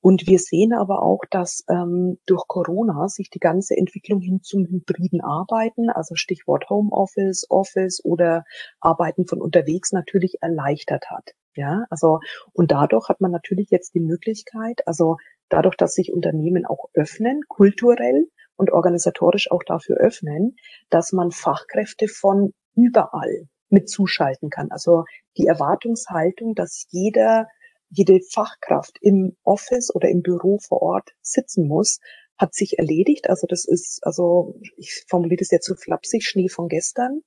Und 0.00 0.26
wir 0.26 0.38
sehen 0.38 0.72
aber 0.72 1.02
auch, 1.02 1.20
dass 1.30 1.64
ähm, 1.68 2.18
durch 2.26 2.46
Corona 2.46 3.08
sich 3.08 3.30
die 3.30 3.40
ganze 3.40 3.76
Entwicklung 3.76 4.20
hin 4.20 4.40
zum 4.42 4.66
hybriden 4.66 5.20
Arbeiten, 5.20 5.90
also 5.90 6.14
Stichwort 6.14 6.68
Homeoffice, 6.70 7.46
Office 7.50 8.04
oder 8.04 8.44
Arbeiten 8.80 9.26
von 9.26 9.40
unterwegs 9.40 9.92
natürlich 9.92 10.38
erleichtert 10.40 11.10
hat. 11.10 11.34
Ja, 11.54 11.84
also 11.90 12.20
und 12.52 12.70
dadurch 12.70 13.08
hat 13.08 13.20
man 13.20 13.30
natürlich 13.30 13.68
jetzt 13.70 13.94
die 13.94 14.00
Möglichkeit, 14.00 14.86
also 14.86 15.16
dadurch, 15.50 15.76
dass 15.76 15.92
sich 15.92 16.12
Unternehmen 16.12 16.64
auch 16.64 16.86
öffnen, 16.94 17.42
kulturell, 17.46 18.28
und 18.56 18.70
organisatorisch 18.70 19.50
auch 19.50 19.62
dafür 19.64 19.96
öffnen, 19.96 20.56
dass 20.90 21.12
man 21.12 21.30
Fachkräfte 21.30 22.08
von 22.08 22.52
überall 22.74 23.48
mit 23.68 23.88
zuschalten 23.88 24.50
kann. 24.50 24.70
Also 24.70 25.04
die 25.36 25.46
Erwartungshaltung, 25.46 26.54
dass 26.54 26.86
jeder, 26.90 27.48
jede 27.88 28.20
Fachkraft 28.30 28.98
im 29.00 29.36
Office 29.42 29.94
oder 29.94 30.08
im 30.08 30.22
Büro 30.22 30.58
vor 30.58 30.82
Ort 30.82 31.10
sitzen 31.22 31.66
muss, 31.66 31.98
hat 32.38 32.54
sich 32.54 32.78
erledigt. 32.78 33.28
Also 33.28 33.46
das 33.46 33.64
ist, 33.64 34.00
also 34.02 34.54
ich 34.76 35.04
formuliere 35.08 35.38
das 35.38 35.50
jetzt 35.50 35.66
so 35.66 35.74
flapsig, 35.74 36.24
Schnee 36.24 36.48
von 36.48 36.68
gestern, 36.68 37.22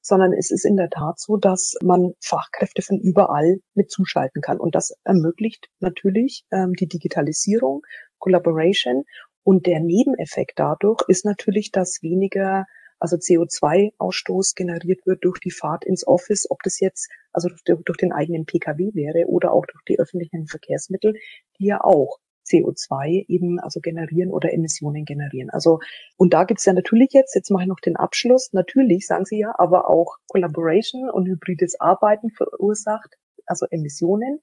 sondern 0.00 0.32
es 0.32 0.50
ist 0.50 0.64
in 0.64 0.76
der 0.76 0.90
Tat 0.90 1.18
so, 1.18 1.36
dass 1.36 1.76
man 1.82 2.14
Fachkräfte 2.20 2.82
von 2.82 2.98
überall 2.98 3.60
mit 3.74 3.90
zuschalten 3.90 4.42
kann. 4.42 4.58
Und 4.58 4.74
das 4.74 4.94
ermöglicht 5.04 5.68
natürlich 5.80 6.44
ähm, 6.50 6.74
die 6.74 6.86
Digitalisierung, 6.86 7.82
Collaboration 8.18 9.04
und 9.44 9.66
der 9.66 9.80
Nebeneffekt 9.80 10.58
dadurch 10.58 11.02
ist 11.08 11.24
natürlich, 11.24 11.70
dass 11.70 12.02
weniger 12.02 12.66
also 12.98 13.16
CO2-Ausstoß 13.16 14.54
generiert 14.56 15.06
wird 15.06 15.24
durch 15.24 15.38
die 15.38 15.52
Fahrt 15.52 15.84
ins 15.84 16.06
Office, 16.06 16.50
ob 16.50 16.62
das 16.64 16.80
jetzt 16.80 17.08
also 17.32 17.48
durch, 17.64 17.82
durch, 17.84 17.96
den 17.96 18.12
eigenen 18.12 18.44
Pkw 18.44 18.90
wäre 18.94 19.28
oder 19.28 19.52
auch 19.52 19.66
durch 19.66 19.84
die 19.84 20.00
öffentlichen 20.00 20.48
Verkehrsmittel, 20.48 21.14
die 21.58 21.66
ja 21.66 21.80
auch 21.82 22.18
CO2 22.48 23.26
eben 23.28 23.60
also 23.60 23.80
generieren 23.80 24.30
oder 24.30 24.52
Emissionen 24.52 25.04
generieren. 25.04 25.50
Also 25.50 25.80
und 26.16 26.32
da 26.34 26.44
gibt's 26.44 26.64
ja 26.64 26.72
natürlich 26.72 27.10
jetzt, 27.12 27.34
jetzt 27.34 27.50
mache 27.50 27.64
ich 27.64 27.68
noch 27.68 27.80
den 27.80 27.96
Abschluss, 27.96 28.52
natürlich 28.52 29.06
sagen 29.06 29.26
Sie 29.26 29.38
ja, 29.38 29.54
aber 29.56 29.88
auch 29.88 30.16
Collaboration 30.26 31.10
und 31.10 31.28
hybrides 31.28 31.78
Arbeiten 31.80 32.30
verursacht 32.30 33.16
also 33.48 33.66
Emissionen. 33.70 34.40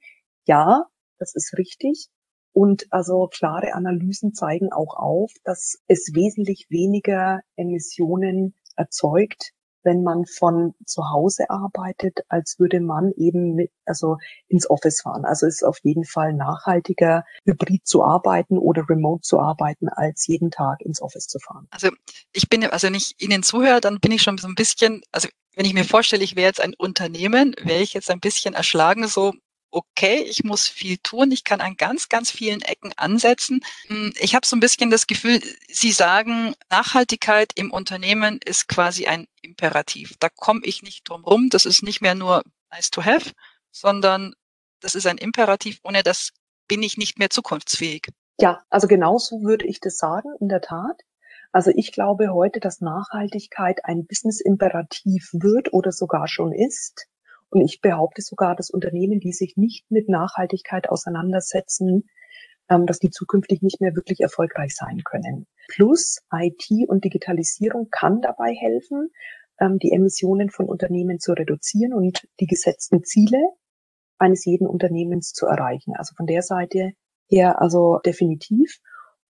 Ja, 0.47 0.86
das 1.17 1.36
ist 1.36 1.58
richtig. 1.58 2.08
Und 2.55 2.85
also 2.89 3.27
klare 3.27 3.73
Analysen 3.73 4.33
zeigen 4.33 4.71
auch 4.71 4.95
auf, 4.95 5.33
dass 5.43 5.77
es 5.87 6.11
wesentlich 6.13 6.67
weniger 6.69 7.41
Emissionen 7.57 8.55
erzeugt, 8.77 9.51
wenn 9.83 10.03
man 10.03 10.25
von 10.25 10.73
zu 10.85 11.11
Hause 11.11 11.49
arbeitet, 11.49 12.19
als 12.29 12.57
würde 12.57 12.79
man 12.79 13.11
eben 13.17 13.55
mit, 13.55 13.71
also 13.83 14.19
ins 14.47 14.69
Office 14.69 15.01
fahren. 15.01 15.25
Also 15.25 15.47
es 15.47 15.55
ist 15.55 15.63
auf 15.63 15.79
jeden 15.83 16.05
Fall 16.05 16.31
nachhaltiger, 16.31 17.25
hybrid 17.43 17.85
zu 17.85 18.05
arbeiten 18.05 18.57
oder 18.57 18.85
remote 18.89 19.21
zu 19.21 19.37
arbeiten, 19.37 19.89
als 19.89 20.25
jeden 20.25 20.49
Tag 20.49 20.79
ins 20.79 21.01
Office 21.01 21.27
zu 21.27 21.39
fahren. 21.39 21.67
Also 21.71 21.89
ich 22.31 22.47
bin, 22.47 22.63
also 22.63 22.87
wenn 22.87 22.95
ich 22.95 23.15
Ihnen 23.19 23.43
zuhöre, 23.43 23.81
dann 23.81 23.99
bin 23.99 24.13
ich 24.13 24.21
schon 24.21 24.37
so 24.37 24.47
ein 24.47 24.55
bisschen, 24.55 25.01
also 25.11 25.27
wenn 25.57 25.65
ich 25.65 25.73
mir 25.73 25.83
vorstelle, 25.83 26.23
ich 26.23 26.37
wäre 26.37 26.47
jetzt 26.47 26.61
ein 26.61 26.73
Unternehmen, 26.77 27.53
wäre 27.61 27.81
ich 27.81 27.93
jetzt 27.93 28.09
ein 28.09 28.21
bisschen 28.21 28.53
erschlagen, 28.53 29.07
so, 29.09 29.33
okay, 29.75 30.23
ich 30.23 30.45
muss 30.45 30.67
viel 30.69 30.97
tun, 30.97 31.31
ich 31.31 31.43
kann 31.43 31.59
an 31.59 31.75
ganz, 31.75 32.07
ganz 32.07 32.31
vielen 32.31 32.61
Ecken 32.61 32.93
ansetzen. 32.95 33.59
Hm, 33.88 34.13
ich 34.19 34.33
habe 34.33 34.47
so 34.47 34.55
ein 34.55 34.61
bisschen 34.61 34.89
das 34.89 35.05
Gefühl, 35.05 35.41
Sie 35.67 35.91
sagen, 35.91 36.55
Nachhaltigkeit 36.69 37.51
im 37.55 37.71
Unternehmen 37.71 38.39
ist 38.43 38.69
quasi 38.69 39.05
ein 39.05 39.27
Imperativ. 39.41 40.15
Da 40.19 40.29
komme 40.29 40.61
ich 40.63 40.81
nicht 40.81 41.09
drum 41.09 41.25
rum. 41.25 41.49
Das 41.49 41.65
ist 41.65 41.83
nicht 41.83 42.01
mehr 42.01 42.15
nur 42.15 42.43
nice 42.71 42.89
to 42.89 43.03
have, 43.03 43.33
sondern 43.71 44.33
das 44.79 44.95
ist 44.95 45.07
ein 45.07 45.17
Imperativ. 45.17 45.79
Ohne 45.83 46.03
das 46.03 46.29
bin 46.69 46.81
ich 46.81 46.97
nicht 46.97 47.19
mehr 47.19 47.29
zukunftsfähig. 47.29 48.07
Ja, 48.39 48.63
also 48.69 48.88
genauso 48.88 49.41
würde 49.41 49.67
ich 49.67 49.81
das 49.81 49.97
sagen, 49.97 50.29
in 50.39 50.47
der 50.47 50.61
Tat. 50.61 51.01
Also 51.51 51.71
ich 51.75 51.91
glaube 51.91 52.29
heute, 52.33 52.61
dass 52.61 52.79
Nachhaltigkeit 52.79 53.83
ein 53.83 54.05
Business-Imperativ 54.05 55.31
wird 55.33 55.73
oder 55.73 55.91
sogar 55.91 56.29
schon 56.29 56.53
ist. 56.53 57.07
Und 57.49 57.62
ich 57.62 57.81
behaupte 57.81 58.21
sogar, 58.21 58.55
dass 58.55 58.69
Unternehmen, 58.69 59.19
die 59.19 59.31
sich 59.31 59.55
nicht 59.55 59.89
mit 59.89 60.10
Nachhaltigkeit 60.10 60.89
auseinandersetzen, 60.89 62.10
ähm, 62.69 62.86
dass 62.86 62.99
die 62.99 63.12
zukünftig 63.12 63.62
nicht 63.62 63.81
mehr 63.81 63.95
wirklich 63.95 64.21
erfolgreich 64.21 64.75
sein 64.75 65.03
können. 65.03 65.45
Plus 65.67 66.19
IT 66.34 66.67
und 66.88 67.03
Digitalisierung 67.05 67.89
kann 67.89 68.21
dabei 68.21 68.53
helfen, 68.53 69.10
ähm, 69.60 69.79
die 69.79 69.91
Emissionen 69.91 70.49
von 70.49 70.65
Unternehmen 70.65 71.19
zu 71.19 71.34
reduzieren 71.34 71.93
und 71.93 72.27
die 72.39 72.47
gesetzten 72.47 73.03
Ziele 73.03 73.39
eines 74.17 74.45
jeden 74.45 74.67
Unternehmens 74.67 75.34
zu 75.34 75.45
erreichen. 75.45 75.93
Also 75.95 76.15
von 76.15 76.25
der 76.25 76.41
Seite 76.41 76.93
her 77.27 77.62
also 77.62 77.99
definitiv. 78.05 78.79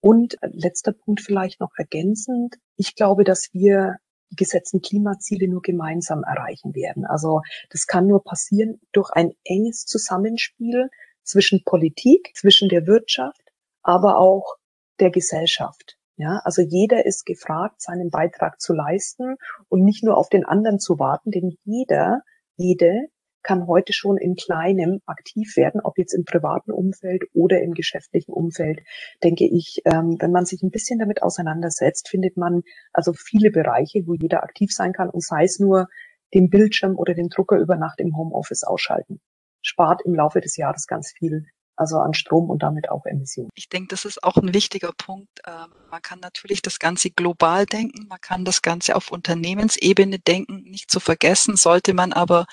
Und 0.02 0.38
letzter 0.42 0.94
Punkt 0.94 1.20
vielleicht 1.22 1.60
noch 1.60 1.72
ergänzend. 1.76 2.56
Ich 2.78 2.96
glaube, 2.96 3.26
dass 3.26 3.50
wir 3.52 3.98
die 4.32 4.36
gesetzten 4.36 4.82
Klimaziele 4.82 5.48
nur 5.48 5.62
gemeinsam 5.62 6.24
erreichen 6.24 6.76
werden. 6.76 7.06
Also 7.06 7.42
das 7.70 7.88
kann 7.88 8.08
nur 8.08 8.24
passieren 8.24 8.80
durch 8.92 9.12
ein 9.12 9.34
enges 9.44 9.86
Zusammenspiel 9.86 10.90
zwischen 11.24 11.64
Politik, 11.64 12.32
zwischen 12.36 12.70
der 12.70 12.88
Wirtschaft, 12.88 13.42
aber 13.82 14.18
auch 14.18 14.56
der 15.00 15.12
Gesellschaft. 15.12 15.98
Ja, 16.18 16.42
also 16.44 16.62
jeder 16.62 17.06
ist 17.06 17.26
gefragt, 17.26 17.82
seinen 17.82 18.10
Beitrag 18.10 18.60
zu 18.60 18.74
leisten 18.74 19.38
und 19.70 19.86
nicht 19.86 20.04
nur 20.04 20.18
auf 20.18 20.28
den 20.28 20.44
anderen 20.44 20.80
zu 20.80 21.00
warten, 21.00 21.32
denn 21.32 21.58
jeder, 21.64 22.24
jede 22.58 23.08
kann 23.44 23.68
heute 23.68 23.94
schon 23.94 24.18
in 24.18 24.36
kleinem 24.36 25.02
aktiv 25.06 25.56
werden, 25.56 25.82
ob 25.82 25.98
jetzt 25.98 26.14
im 26.14 26.26
privaten 26.26 26.72
Umfeld 26.72 27.24
oder 27.34 27.62
im 27.62 27.74
geschäftlichen 27.74 28.34
Umfeld, 28.34 28.82
denke 29.24 29.46
ich, 29.46 29.82
ähm, 29.86 30.18
wenn 30.20 30.32
man 30.32 30.46
sich 30.46 30.62
ein 30.62 30.72
bisschen 30.72 31.00
damit 31.00 31.24
auseinandersetzt, 31.24 32.10
findet 32.10 32.38
man 32.38 32.64
also 32.94 33.14
viele 33.14 33.52
Bereiche, 33.52 34.06
wo 34.06 34.14
jeder 34.14 34.44
aktiv 34.44 34.72
sein 34.74 34.94
kann 34.94 35.10
und 35.10 35.24
sei 35.24 35.44
es 35.44 35.60
nur 35.60 35.88
den 36.34 36.50
Bildschirm 36.50 36.96
oder 36.96 37.14
den 37.14 37.30
Drucker 37.30 37.58
über 37.58 37.76
Nacht 37.76 38.00
im 38.00 38.16
Homeoffice 38.16 38.64
ausschalten. 38.64 39.20
Spart 39.62 40.02
im 40.06 40.14
Laufe 40.14 40.42
des 40.42 40.58
Jahres 40.58 40.88
ganz 40.88 41.12
viel 41.12 41.46
also 41.80 41.98
an 42.00 42.14
Strom 42.14 42.50
und 42.50 42.62
damit 42.62 42.92
auch 42.92 43.06
Emissionen. 43.06 43.50
Ich 43.56 43.70
denke, 43.70 43.88
das 43.88 44.04
ist 44.04 44.22
auch 44.24 44.36
ein 44.36 44.54
wichtiger 44.54 44.92
Punkt. 44.98 45.30
Ähm, 45.48 45.72
man 45.90 46.02
kann 46.02 46.20
natürlich 46.20 46.62
das 46.62 46.78
Ganze 46.78 47.10
global 47.10 47.66
denken, 47.66 48.06
man 48.10 48.20
kann 48.20 48.44
das 48.44 48.62
Ganze 48.62 48.98
auf 48.98 49.12
Unternehmensebene 49.12 50.20
denken. 50.20 50.64
Nicht 50.64 50.92
zu 50.92 51.00
vergessen 51.00 51.56
sollte 51.56 51.94
man 51.94 52.12
aber 52.12 52.46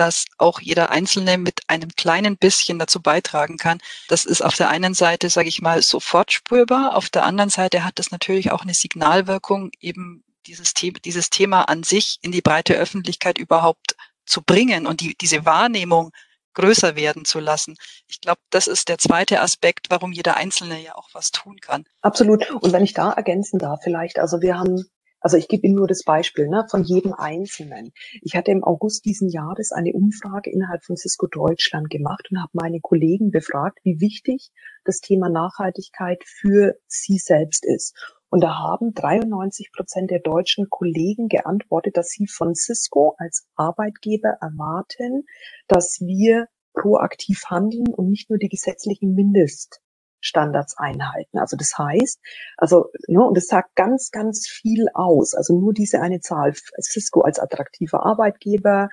dass 0.00 0.24
auch 0.38 0.60
jeder 0.62 0.90
Einzelne 0.90 1.36
mit 1.36 1.60
einem 1.66 1.90
kleinen 1.94 2.38
bisschen 2.38 2.78
dazu 2.78 3.02
beitragen 3.02 3.58
kann. 3.58 3.80
Das 4.08 4.24
ist 4.24 4.40
auf 4.40 4.56
der 4.56 4.70
einen 4.70 4.94
Seite, 4.94 5.28
sage 5.28 5.50
ich 5.50 5.60
mal, 5.60 5.82
sofort 5.82 6.32
spürbar. 6.32 6.96
Auf 6.96 7.10
der 7.10 7.24
anderen 7.26 7.50
Seite 7.50 7.84
hat 7.84 7.98
das 7.98 8.10
natürlich 8.10 8.50
auch 8.50 8.62
eine 8.62 8.72
Signalwirkung, 8.72 9.70
eben 9.78 10.24
dieses, 10.46 10.72
The 10.74 10.94
dieses 11.04 11.28
Thema 11.28 11.68
an 11.68 11.82
sich 11.82 12.16
in 12.22 12.32
die 12.32 12.40
breite 12.40 12.76
Öffentlichkeit 12.76 13.36
überhaupt 13.36 13.94
zu 14.24 14.40
bringen 14.40 14.86
und 14.86 15.02
die, 15.02 15.14
diese 15.20 15.44
Wahrnehmung 15.44 16.12
größer 16.54 16.96
werden 16.96 17.26
zu 17.26 17.38
lassen. 17.38 17.76
Ich 18.08 18.22
glaube, 18.22 18.40
das 18.48 18.68
ist 18.68 18.88
der 18.88 18.96
zweite 18.96 19.42
Aspekt, 19.42 19.88
warum 19.90 20.12
jeder 20.12 20.38
Einzelne 20.38 20.82
ja 20.82 20.94
auch 20.94 21.10
was 21.12 21.30
tun 21.30 21.58
kann. 21.60 21.84
Absolut. 22.00 22.50
Und 22.50 22.72
wenn 22.72 22.84
ich 22.84 22.94
da 22.94 23.12
ergänzen 23.12 23.58
darf, 23.58 23.80
vielleicht, 23.84 24.18
also 24.18 24.40
wir 24.40 24.58
haben 24.58 24.86
also 25.20 25.36
ich 25.36 25.48
gebe 25.48 25.66
Ihnen 25.66 25.76
nur 25.76 25.86
das 25.86 26.02
Beispiel 26.02 26.48
ne, 26.48 26.66
von 26.70 26.82
jedem 26.82 27.12
Einzelnen. 27.12 27.92
Ich 28.22 28.36
hatte 28.36 28.50
im 28.50 28.64
August 28.64 29.04
diesen 29.04 29.28
Jahres 29.28 29.70
eine 29.70 29.92
Umfrage 29.92 30.50
innerhalb 30.50 30.84
von 30.84 30.96
Cisco 30.96 31.26
Deutschland 31.26 31.90
gemacht 31.90 32.28
und 32.30 32.40
habe 32.40 32.50
meine 32.54 32.80
Kollegen 32.80 33.30
befragt, 33.30 33.78
wie 33.82 34.00
wichtig 34.00 34.50
das 34.84 35.00
Thema 35.00 35.28
Nachhaltigkeit 35.28 36.22
für 36.24 36.74
sie 36.86 37.18
selbst 37.18 37.64
ist. 37.66 37.94
Und 38.30 38.42
da 38.42 38.58
haben 38.58 38.94
93 38.94 39.72
Prozent 39.72 40.10
der 40.10 40.20
deutschen 40.20 40.70
Kollegen 40.70 41.28
geantwortet, 41.28 41.96
dass 41.96 42.08
sie 42.08 42.26
von 42.26 42.54
Cisco 42.54 43.14
als 43.18 43.48
Arbeitgeber 43.56 44.38
erwarten, 44.40 45.24
dass 45.66 46.00
wir 46.00 46.46
proaktiv 46.72 47.42
handeln 47.46 47.88
und 47.88 48.08
nicht 48.08 48.30
nur 48.30 48.38
die 48.38 48.48
gesetzlichen 48.48 49.14
Mindest 49.14 49.82
Standards 50.20 50.76
einhalten. 50.76 51.38
Also 51.38 51.56
das 51.56 51.76
heißt, 51.76 52.20
also 52.56 52.90
ne, 53.08 53.24
und 53.24 53.36
das 53.36 53.46
sagt 53.46 53.74
ganz, 53.74 54.10
ganz 54.10 54.46
viel 54.46 54.86
aus. 54.94 55.34
Also 55.34 55.58
nur 55.58 55.72
diese 55.72 56.00
eine 56.00 56.20
Zahl, 56.20 56.54
Cisco 56.80 57.22
als 57.22 57.38
attraktiver 57.38 58.04
Arbeitgeber, 58.04 58.88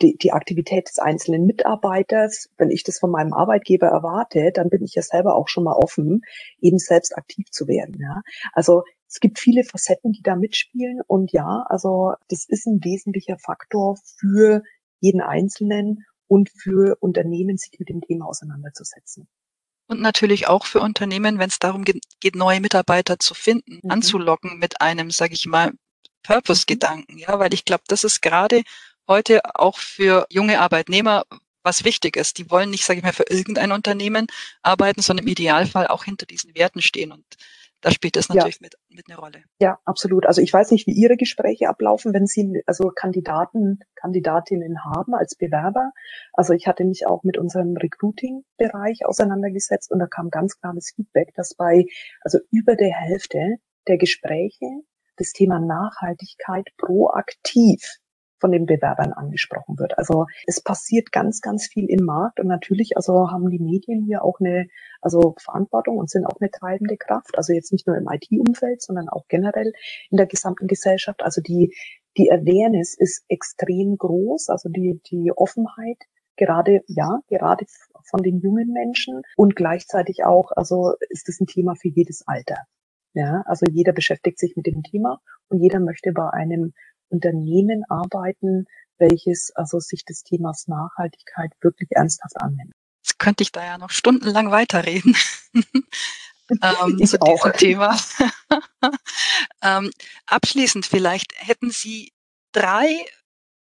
die, 0.00 0.16
die 0.16 0.32
Aktivität 0.32 0.88
des 0.88 0.98
einzelnen 0.98 1.46
Mitarbeiters. 1.46 2.48
Wenn 2.56 2.70
ich 2.70 2.84
das 2.84 2.98
von 2.98 3.10
meinem 3.10 3.32
Arbeitgeber 3.32 3.88
erwarte, 3.88 4.50
dann 4.52 4.68
bin 4.68 4.82
ich 4.82 4.94
ja 4.94 5.02
selber 5.02 5.34
auch 5.34 5.48
schon 5.48 5.64
mal 5.64 5.76
offen, 5.76 6.22
eben 6.60 6.78
selbst 6.78 7.16
aktiv 7.16 7.50
zu 7.50 7.66
werden. 7.66 7.96
Ja? 8.00 8.22
Also 8.52 8.82
es 9.08 9.20
gibt 9.20 9.38
viele 9.38 9.64
Facetten, 9.64 10.12
die 10.12 10.22
da 10.22 10.36
mitspielen 10.36 11.00
und 11.06 11.32
ja, 11.32 11.64
also 11.68 12.12
das 12.28 12.44
ist 12.46 12.66
ein 12.66 12.80
wesentlicher 12.84 13.38
Faktor 13.38 13.96
für 14.18 14.62
jeden 15.00 15.22
Einzelnen 15.22 16.04
und 16.26 16.50
für 16.50 16.96
Unternehmen, 17.00 17.56
sich 17.56 17.78
mit 17.78 17.88
dem 17.88 18.02
Thema 18.02 18.26
auseinanderzusetzen. 18.26 19.26
Und 19.88 20.00
natürlich 20.00 20.46
auch 20.48 20.66
für 20.66 20.80
Unternehmen, 20.80 21.38
wenn 21.38 21.48
es 21.48 21.58
darum 21.58 21.84
geht, 21.84 22.36
neue 22.36 22.60
Mitarbeiter 22.60 23.18
zu 23.18 23.34
finden, 23.34 23.80
mhm. 23.82 23.90
anzulocken 23.90 24.58
mit 24.58 24.80
einem, 24.80 25.10
sage 25.10 25.34
ich 25.34 25.46
mal, 25.46 25.72
Purpose-Gedanken. 26.22 27.18
Ja, 27.18 27.38
weil 27.38 27.54
ich 27.54 27.64
glaube, 27.64 27.84
das 27.88 28.04
ist 28.04 28.20
gerade 28.20 28.62
heute 29.08 29.40
auch 29.54 29.78
für 29.78 30.26
junge 30.30 30.60
Arbeitnehmer 30.60 31.24
was 31.62 31.84
wichtig 31.84 32.16
ist. 32.16 32.38
Die 32.38 32.50
wollen 32.50 32.70
nicht, 32.70 32.84
sage 32.84 32.98
ich 32.98 33.04
mal, 33.04 33.12
für 33.12 33.28
irgendein 33.28 33.72
Unternehmen 33.72 34.26
arbeiten, 34.62 35.02
sondern 35.02 35.26
im 35.26 35.32
Idealfall 35.32 35.86
auch 35.86 36.04
hinter 36.04 36.26
diesen 36.26 36.54
Werten 36.54 36.82
stehen. 36.82 37.12
Und 37.12 37.24
da 37.80 37.90
spielt 37.90 38.16
das 38.16 38.28
natürlich 38.28 38.56
ja. 38.56 38.66
mit, 38.66 38.74
mit 38.88 39.04
eine 39.08 39.18
Rolle. 39.18 39.42
Ja, 39.60 39.78
absolut. 39.84 40.26
Also 40.26 40.40
ich 40.40 40.52
weiß 40.52 40.70
nicht, 40.72 40.86
wie 40.86 40.92
Ihre 40.92 41.16
Gespräche 41.16 41.68
ablaufen, 41.68 42.12
wenn 42.12 42.26
Sie 42.26 42.62
also 42.66 42.90
Kandidaten, 42.94 43.80
Kandidatinnen 43.94 44.84
haben 44.84 45.14
als 45.14 45.36
Bewerber. 45.36 45.92
Also 46.32 46.54
ich 46.54 46.66
hatte 46.66 46.84
mich 46.84 47.06
auch 47.06 47.22
mit 47.22 47.38
unserem 47.38 47.76
Recruiting-Bereich 47.76 49.06
auseinandergesetzt 49.06 49.92
und 49.92 50.00
da 50.00 50.06
kam 50.06 50.30
ganz 50.30 50.58
klares 50.58 50.92
Feedback, 50.94 51.32
dass 51.34 51.54
bei 51.54 51.86
also 52.22 52.38
über 52.50 52.74
der 52.74 52.92
Hälfte 52.94 53.56
der 53.86 53.98
Gespräche 53.98 54.66
das 55.16 55.32
Thema 55.32 55.60
Nachhaltigkeit 55.60 56.68
proaktiv 56.76 57.98
von 58.40 58.52
den 58.52 58.66
Bewerbern 58.66 59.12
angesprochen 59.12 59.78
wird. 59.78 59.98
Also 59.98 60.26
es 60.46 60.60
passiert 60.60 61.12
ganz, 61.12 61.40
ganz 61.40 61.66
viel 61.66 61.86
im 61.88 62.04
Markt 62.04 62.40
und 62.40 62.46
natürlich 62.46 62.96
also 62.96 63.30
haben 63.30 63.50
die 63.50 63.58
Medien 63.58 64.04
hier 64.04 64.24
auch 64.24 64.40
eine 64.40 64.66
also 65.00 65.34
Verantwortung 65.38 65.98
und 65.98 66.10
sind 66.10 66.26
auch 66.26 66.40
eine 66.40 66.50
treibende 66.50 66.96
Kraft. 66.96 67.36
Also 67.36 67.52
jetzt 67.52 67.72
nicht 67.72 67.86
nur 67.86 67.96
im 67.96 68.08
IT-Umfeld, 68.10 68.82
sondern 68.82 69.08
auch 69.08 69.26
generell 69.28 69.72
in 70.10 70.16
der 70.16 70.26
gesamten 70.26 70.66
Gesellschaft. 70.66 71.22
Also 71.22 71.40
die 71.40 71.74
die 72.16 72.32
Awareness 72.32 72.96
ist 72.98 73.24
extrem 73.28 73.96
groß, 73.96 74.48
also 74.48 74.68
die 74.68 75.00
die 75.10 75.32
Offenheit 75.34 75.98
gerade 76.36 76.82
ja 76.86 77.20
gerade 77.28 77.64
von 78.04 78.22
den 78.22 78.40
jungen 78.40 78.72
Menschen 78.72 79.22
und 79.36 79.56
gleichzeitig 79.56 80.24
auch 80.24 80.50
also 80.54 80.94
ist 81.10 81.28
es 81.28 81.40
ein 81.40 81.46
Thema 81.46 81.74
für 81.74 81.88
jedes 81.88 82.26
Alter. 82.26 82.56
Ja, 83.14 83.42
also 83.46 83.66
jeder 83.70 83.92
beschäftigt 83.92 84.38
sich 84.38 84.54
mit 84.56 84.66
dem 84.66 84.82
Thema 84.82 85.20
und 85.48 85.60
jeder 85.60 85.80
möchte 85.80 86.12
bei 86.12 86.30
einem 86.30 86.72
Unternehmen 87.08 87.84
arbeiten, 87.88 88.66
welches 88.98 89.52
also 89.54 89.78
sich 89.80 90.04
des 90.04 90.22
Themas 90.22 90.66
Nachhaltigkeit 90.68 91.52
wirklich 91.60 91.90
ernsthaft 91.92 92.40
annimmt. 92.40 92.72
Jetzt 93.02 93.18
könnte 93.18 93.42
ich 93.42 93.52
da 93.52 93.64
ja 93.64 93.78
noch 93.78 93.90
stundenlang 93.90 94.50
weiterreden. 94.50 95.16
ähm, 96.50 96.96
ich 97.00 97.10
zu 97.10 97.20
auch. 97.20 97.50
Thema. 97.52 97.96
ähm, 99.62 99.90
abschließend 100.26 100.86
vielleicht 100.86 101.32
hätten 101.36 101.70
Sie 101.70 102.12
drei 102.52 102.88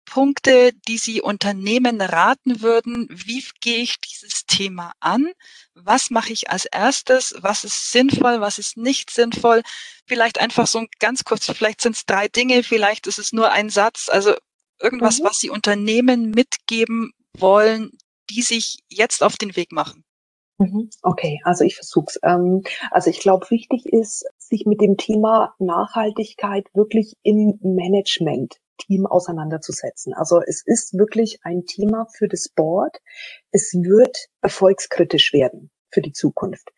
Punkte, 0.09 0.71
die 0.87 0.97
Sie 0.97 1.21
Unternehmen 1.21 1.99
raten 2.01 2.61
würden, 2.61 3.07
wie 3.11 3.43
gehe 3.61 3.79
ich 3.79 3.99
dieses 3.99 4.45
Thema 4.45 4.93
an? 5.01 5.31
Was 5.75 6.09
mache 6.09 6.31
ich 6.31 6.49
als 6.49 6.65
erstes? 6.65 7.35
Was 7.41 7.65
ist 7.65 7.91
sinnvoll? 7.91 8.39
Was 8.39 8.57
ist 8.57 8.77
nicht 8.77 9.11
sinnvoll? 9.11 9.61
Vielleicht 10.05 10.39
einfach 10.39 10.65
so 10.65 10.85
ganz 10.99 11.25
kurz, 11.25 11.45
vielleicht 11.45 11.81
sind 11.81 11.97
es 11.97 12.05
drei 12.05 12.29
Dinge, 12.29 12.63
vielleicht 12.63 13.05
ist 13.05 13.19
es 13.19 13.33
nur 13.33 13.51
ein 13.51 13.69
Satz. 13.69 14.09
Also 14.09 14.33
irgendwas, 14.81 15.19
mhm. 15.19 15.25
was 15.25 15.39
Sie 15.39 15.49
Unternehmen 15.49 16.31
mitgeben 16.31 17.11
wollen, 17.37 17.91
die 18.29 18.41
sich 18.41 18.79
jetzt 18.89 19.21
auf 19.21 19.35
den 19.35 19.55
Weg 19.57 19.73
machen. 19.73 20.05
Mhm. 20.57 20.89
Okay, 21.03 21.39
also 21.43 21.65
ich 21.65 21.75
versuch's. 21.75 22.17
Ähm, 22.23 22.63
also 22.91 23.09
ich 23.09 23.19
glaube, 23.19 23.49
wichtig 23.49 23.85
ist, 23.85 24.25
sich 24.37 24.65
mit 24.65 24.79
dem 24.79 24.95
Thema 24.95 25.53
Nachhaltigkeit 25.59 26.65
wirklich 26.73 27.13
im 27.23 27.59
Management 27.61 28.55
Team 28.77 29.05
auseinanderzusetzen. 29.05 30.13
Also 30.13 30.41
es 30.41 30.63
ist 30.65 30.97
wirklich 30.97 31.39
ein 31.43 31.65
Thema 31.65 32.07
für 32.15 32.27
das 32.27 32.49
Board. 32.49 32.97
Es 33.51 33.73
wird 33.73 34.17
erfolgskritisch 34.41 35.33
werden 35.33 35.71
für 35.91 36.01
die 36.01 36.13
Zukunft 36.13 36.71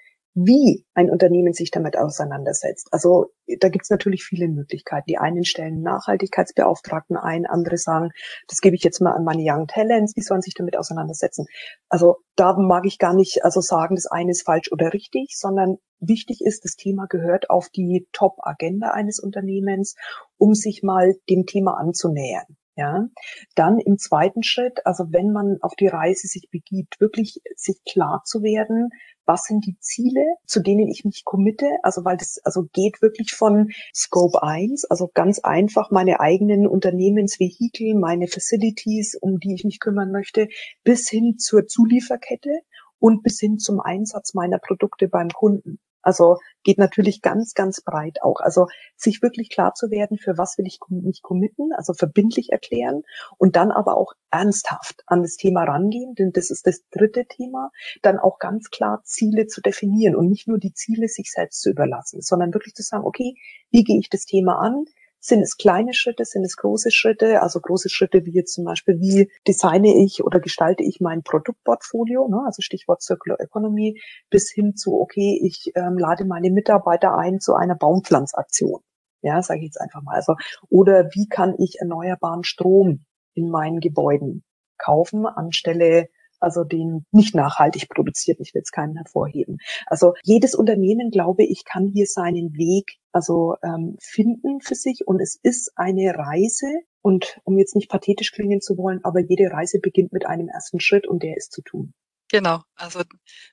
wie 0.45 0.85
ein 0.93 1.09
Unternehmen 1.09 1.53
sich 1.53 1.69
damit 1.69 1.97
auseinandersetzt. 1.97 2.87
Also 2.91 3.31
da 3.59 3.67
gibt 3.67 3.83
es 3.83 3.89
natürlich 3.89 4.23
viele 4.23 4.47
Möglichkeiten. 4.47 5.05
Die 5.07 5.17
einen 5.17 5.43
stellen 5.43 5.81
Nachhaltigkeitsbeauftragten 5.81 7.17
ein, 7.17 7.45
andere 7.45 7.77
sagen, 7.77 8.11
das 8.47 8.61
gebe 8.61 8.75
ich 8.75 8.83
jetzt 8.83 9.01
mal 9.01 9.11
an 9.11 9.25
meine 9.25 9.43
Young 9.45 9.67
Talents, 9.67 10.13
die 10.13 10.21
sollen 10.21 10.41
sich 10.41 10.53
damit 10.53 10.77
auseinandersetzen. 10.77 11.45
Also 11.89 12.17
da 12.35 12.53
mag 12.57 12.85
ich 12.85 12.99
gar 12.99 13.13
nicht 13.13 13.43
also 13.43 13.59
sagen, 13.59 13.95
das 13.95 14.05
eine 14.05 14.31
ist 14.31 14.45
falsch 14.45 14.71
oder 14.71 14.93
richtig, 14.93 15.35
sondern 15.37 15.77
wichtig 15.99 16.39
ist, 16.41 16.63
das 16.63 16.75
Thema 16.75 17.07
gehört 17.07 17.49
auf 17.49 17.69
die 17.69 18.07
Top-Agenda 18.13 18.91
eines 18.91 19.19
Unternehmens, 19.19 19.95
um 20.37 20.53
sich 20.53 20.83
mal 20.83 21.15
dem 21.29 21.45
Thema 21.47 21.77
anzunähern. 21.77 22.45
Ja, 22.79 23.09
dann 23.55 23.77
im 23.77 23.97
zweiten 23.97 24.41
Schritt, 24.41 24.85
also 24.85 25.07
wenn 25.09 25.33
man 25.33 25.57
auf 25.59 25.75
die 25.75 25.87
Reise 25.87 26.27
sich 26.27 26.47
begibt, 26.49 27.01
wirklich 27.01 27.41
sich 27.57 27.83
klar 27.83 28.21
zu 28.23 28.41
werden, 28.41 28.87
was 29.25 29.43
sind 29.43 29.65
die 29.65 29.77
Ziele, 29.81 30.23
zu 30.45 30.61
denen 30.61 30.87
ich 30.87 31.03
mich 31.03 31.25
committe, 31.25 31.67
also 31.83 32.05
weil 32.05 32.15
das 32.15 32.39
also 32.45 32.69
geht 32.71 33.01
wirklich 33.01 33.33
von 33.33 33.71
Scope 33.93 34.41
1, 34.41 34.85
also 34.85 35.09
ganz 35.13 35.39
einfach 35.39 35.91
meine 35.91 36.21
eigenen 36.21 36.67
Unternehmensvehikel, 36.67 37.95
meine 37.95 38.27
Facilities, 38.27 39.13
um 39.19 39.39
die 39.39 39.55
ich 39.55 39.65
mich 39.65 39.81
kümmern 39.81 40.13
möchte, 40.13 40.47
bis 40.85 41.09
hin 41.09 41.37
zur 41.37 41.67
Zulieferkette 41.67 42.61
und 42.97 43.23
bis 43.23 43.41
hin 43.41 43.59
zum 43.59 43.81
Einsatz 43.81 44.33
meiner 44.35 44.57
Produkte 44.57 45.09
beim 45.09 45.27
Kunden. 45.27 45.79
Also 46.01 46.37
geht 46.63 46.77
natürlich 46.77 47.21
ganz, 47.21 47.53
ganz 47.53 47.81
breit 47.81 48.19
auch. 48.21 48.39
Also 48.39 48.67
sich 48.95 49.21
wirklich 49.21 49.49
klar 49.49 49.73
zu 49.73 49.91
werden, 49.91 50.17
für 50.17 50.37
was 50.37 50.57
will 50.57 50.65
ich 50.67 50.79
mich 50.89 51.21
committen, 51.21 51.71
also 51.73 51.93
verbindlich 51.93 52.51
erklären 52.51 53.03
und 53.37 53.55
dann 53.55 53.71
aber 53.71 53.97
auch 53.97 54.13
ernsthaft 54.31 55.03
an 55.07 55.21
das 55.21 55.35
Thema 55.35 55.63
rangehen, 55.63 56.15
denn 56.15 56.31
das 56.31 56.49
ist 56.49 56.67
das 56.67 56.83
dritte 56.91 57.25
Thema, 57.25 57.71
dann 58.01 58.19
auch 58.19 58.39
ganz 58.39 58.69
klar 58.69 59.01
Ziele 59.03 59.47
zu 59.47 59.61
definieren 59.61 60.15
und 60.15 60.29
nicht 60.29 60.47
nur 60.47 60.59
die 60.59 60.73
Ziele 60.73 61.07
sich 61.07 61.31
selbst 61.31 61.61
zu 61.61 61.69
überlassen, 61.69 62.21
sondern 62.21 62.53
wirklich 62.53 62.75
zu 62.75 62.83
sagen, 62.83 63.05
okay, 63.05 63.35
wie 63.71 63.83
gehe 63.83 63.99
ich 63.99 64.09
das 64.09 64.25
Thema 64.25 64.59
an? 64.59 64.85
Sind 65.21 65.41
es 65.41 65.57
kleine 65.57 65.93
Schritte, 65.93 66.23
sind 66.23 66.45
es 66.45 66.55
große 66.55 66.91
Schritte? 66.91 67.41
Also 67.41 67.59
große 67.59 67.89
Schritte 67.89 68.25
wie 68.25 68.31
jetzt 68.31 68.53
zum 68.53 68.63
Beispiel, 68.63 68.99
wie 68.99 69.29
designe 69.47 70.01
ich 70.03 70.23
oder 70.23 70.39
gestalte 70.39 70.83
ich 70.83 71.01
mein 71.01 71.23
Produktportfolio, 71.23 72.29
ne? 72.29 72.41
also 72.45 72.61
Stichwort 72.61 73.01
Circular 73.01 73.39
Economy, 73.41 74.01
bis 74.29 74.49
hin 74.49 74.75
zu, 74.75 74.99
okay, 74.99 75.39
ich 75.43 75.73
ähm, 75.75 75.97
lade 75.97 76.23
meine 76.23 76.51
Mitarbeiter 76.51 77.17
ein 77.17 77.39
zu 77.39 77.53
einer 77.53 77.75
Baumpflanzaktion. 77.75 78.81
Ja, 79.21 79.41
sage 79.41 79.59
ich 79.59 79.65
jetzt 79.65 79.81
einfach 79.81 80.01
mal. 80.01 80.15
Also, 80.15 80.35
oder 80.69 81.09
wie 81.13 81.27
kann 81.27 81.53
ich 81.57 81.79
erneuerbaren 81.79 82.45
Strom 82.45 83.05
in 83.33 83.49
meinen 83.49 83.81
Gebäuden 83.81 84.45
kaufen, 84.77 85.25
anstelle 85.25 86.07
also 86.39 86.63
den 86.63 87.05
nicht 87.11 87.35
nachhaltig 87.35 87.89
produziert. 87.89 88.39
Ich 88.39 88.53
will 88.53 88.61
es 88.63 88.71
keinen 88.71 88.95
hervorheben. 88.95 89.57
Also 89.85 90.13
jedes 90.23 90.55
Unternehmen, 90.55 91.11
glaube 91.11 91.43
ich, 91.43 91.65
kann 91.65 91.87
hier 91.87 92.05
seinen 92.05 92.53
Weg 92.55 92.97
also 93.11 93.55
ähm, 93.63 93.97
finden 93.99 94.61
für 94.61 94.75
sich 94.75 95.07
und 95.07 95.19
es 95.19 95.39
ist 95.41 95.71
eine 95.75 96.15
Reise 96.15 96.67
und 97.01 97.39
um 97.43 97.57
jetzt 97.57 97.75
nicht 97.75 97.89
pathetisch 97.89 98.31
klingen 98.31 98.61
zu 98.61 98.77
wollen, 98.77 99.03
aber 99.03 99.19
jede 99.19 99.51
Reise 99.51 99.79
beginnt 99.79 100.13
mit 100.13 100.25
einem 100.25 100.47
ersten 100.47 100.79
Schritt 100.79 101.07
und 101.07 101.23
der 101.23 101.37
ist 101.37 101.51
zu 101.51 101.61
tun. 101.61 101.93
Genau, 102.31 102.61
also 102.75 103.01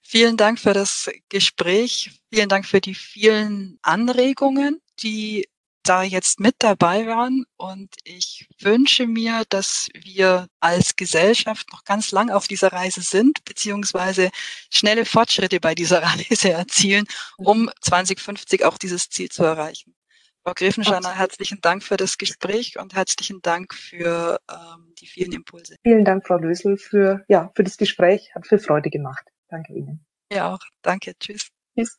vielen 0.03 0.37
Dank 0.37 0.59
für 0.59 0.75
das 0.75 1.11
Gespräch, 1.31 2.20
vielen 2.31 2.51
Dank 2.51 2.66
für 2.66 2.83
die 2.83 2.94
vielen 2.94 3.79
Anregungen, 3.81 4.81
die 5.01 5.49
da 5.87 6.03
jetzt 6.03 6.40
mit 6.40 6.57
dabei 6.59 7.07
waren. 7.07 7.44
Und 7.57 7.94
ich 8.05 8.49
wünsche 8.61 9.07
mir, 9.07 9.44
dass 9.49 9.88
wir 9.94 10.49
als 10.61 10.96
Gesellschaft 10.96 11.72
noch 11.72 11.85
ganz 11.85 12.12
lang 12.12 12.31
auf 12.31 12.49
dieser 12.49 12.72
Reise 12.72 13.03
sind, 13.03 13.44
beziehungsweise 13.44 14.31
schnelle 14.70 15.05
Fortschritte 15.05 15.61
bei 15.61 15.75
dieser 15.75 16.03
Reise 16.31 16.51
erzielen, 16.51 17.07
um 17.38 17.70
2050 17.81 18.64
auch 18.64 18.79
dieses 18.79 19.09
Ziel 19.09 19.29
zu 19.29 19.44
erreichen. 19.44 19.94
Frau 20.46 20.53
Grevenscheiner, 20.55 21.12
herzlichen 21.12 21.61
Dank 21.61 21.83
für 21.83 21.96
das 21.96 22.18
Gespräch 22.18 22.79
und 22.79 22.94
herzlichen 22.94 23.42
Dank 23.42 23.75
für 23.75 24.38
ähm, 24.49 24.94
die 25.01 25.09
vielen 25.09 25.33
Impulse. 25.33 25.75
Vielen 25.83 26.05
Dank, 26.05 26.25
Frau 26.25 26.37
Lösel, 26.37 26.77
für, 26.77 27.25
ja, 27.27 27.51
für 27.57 27.64
das 27.64 27.77
Gespräch. 27.77 28.33
Hat 28.33 28.46
viel 28.46 28.61
Freude 28.61 28.88
gemacht. 28.88 29.27
Danke 29.49 29.72
Ihnen. 29.72 30.07
Ja, 30.31 30.55
auch. 30.55 30.61
Danke. 30.83 31.14
Tschüss. 31.18 31.49
Tschüss. 31.77 31.99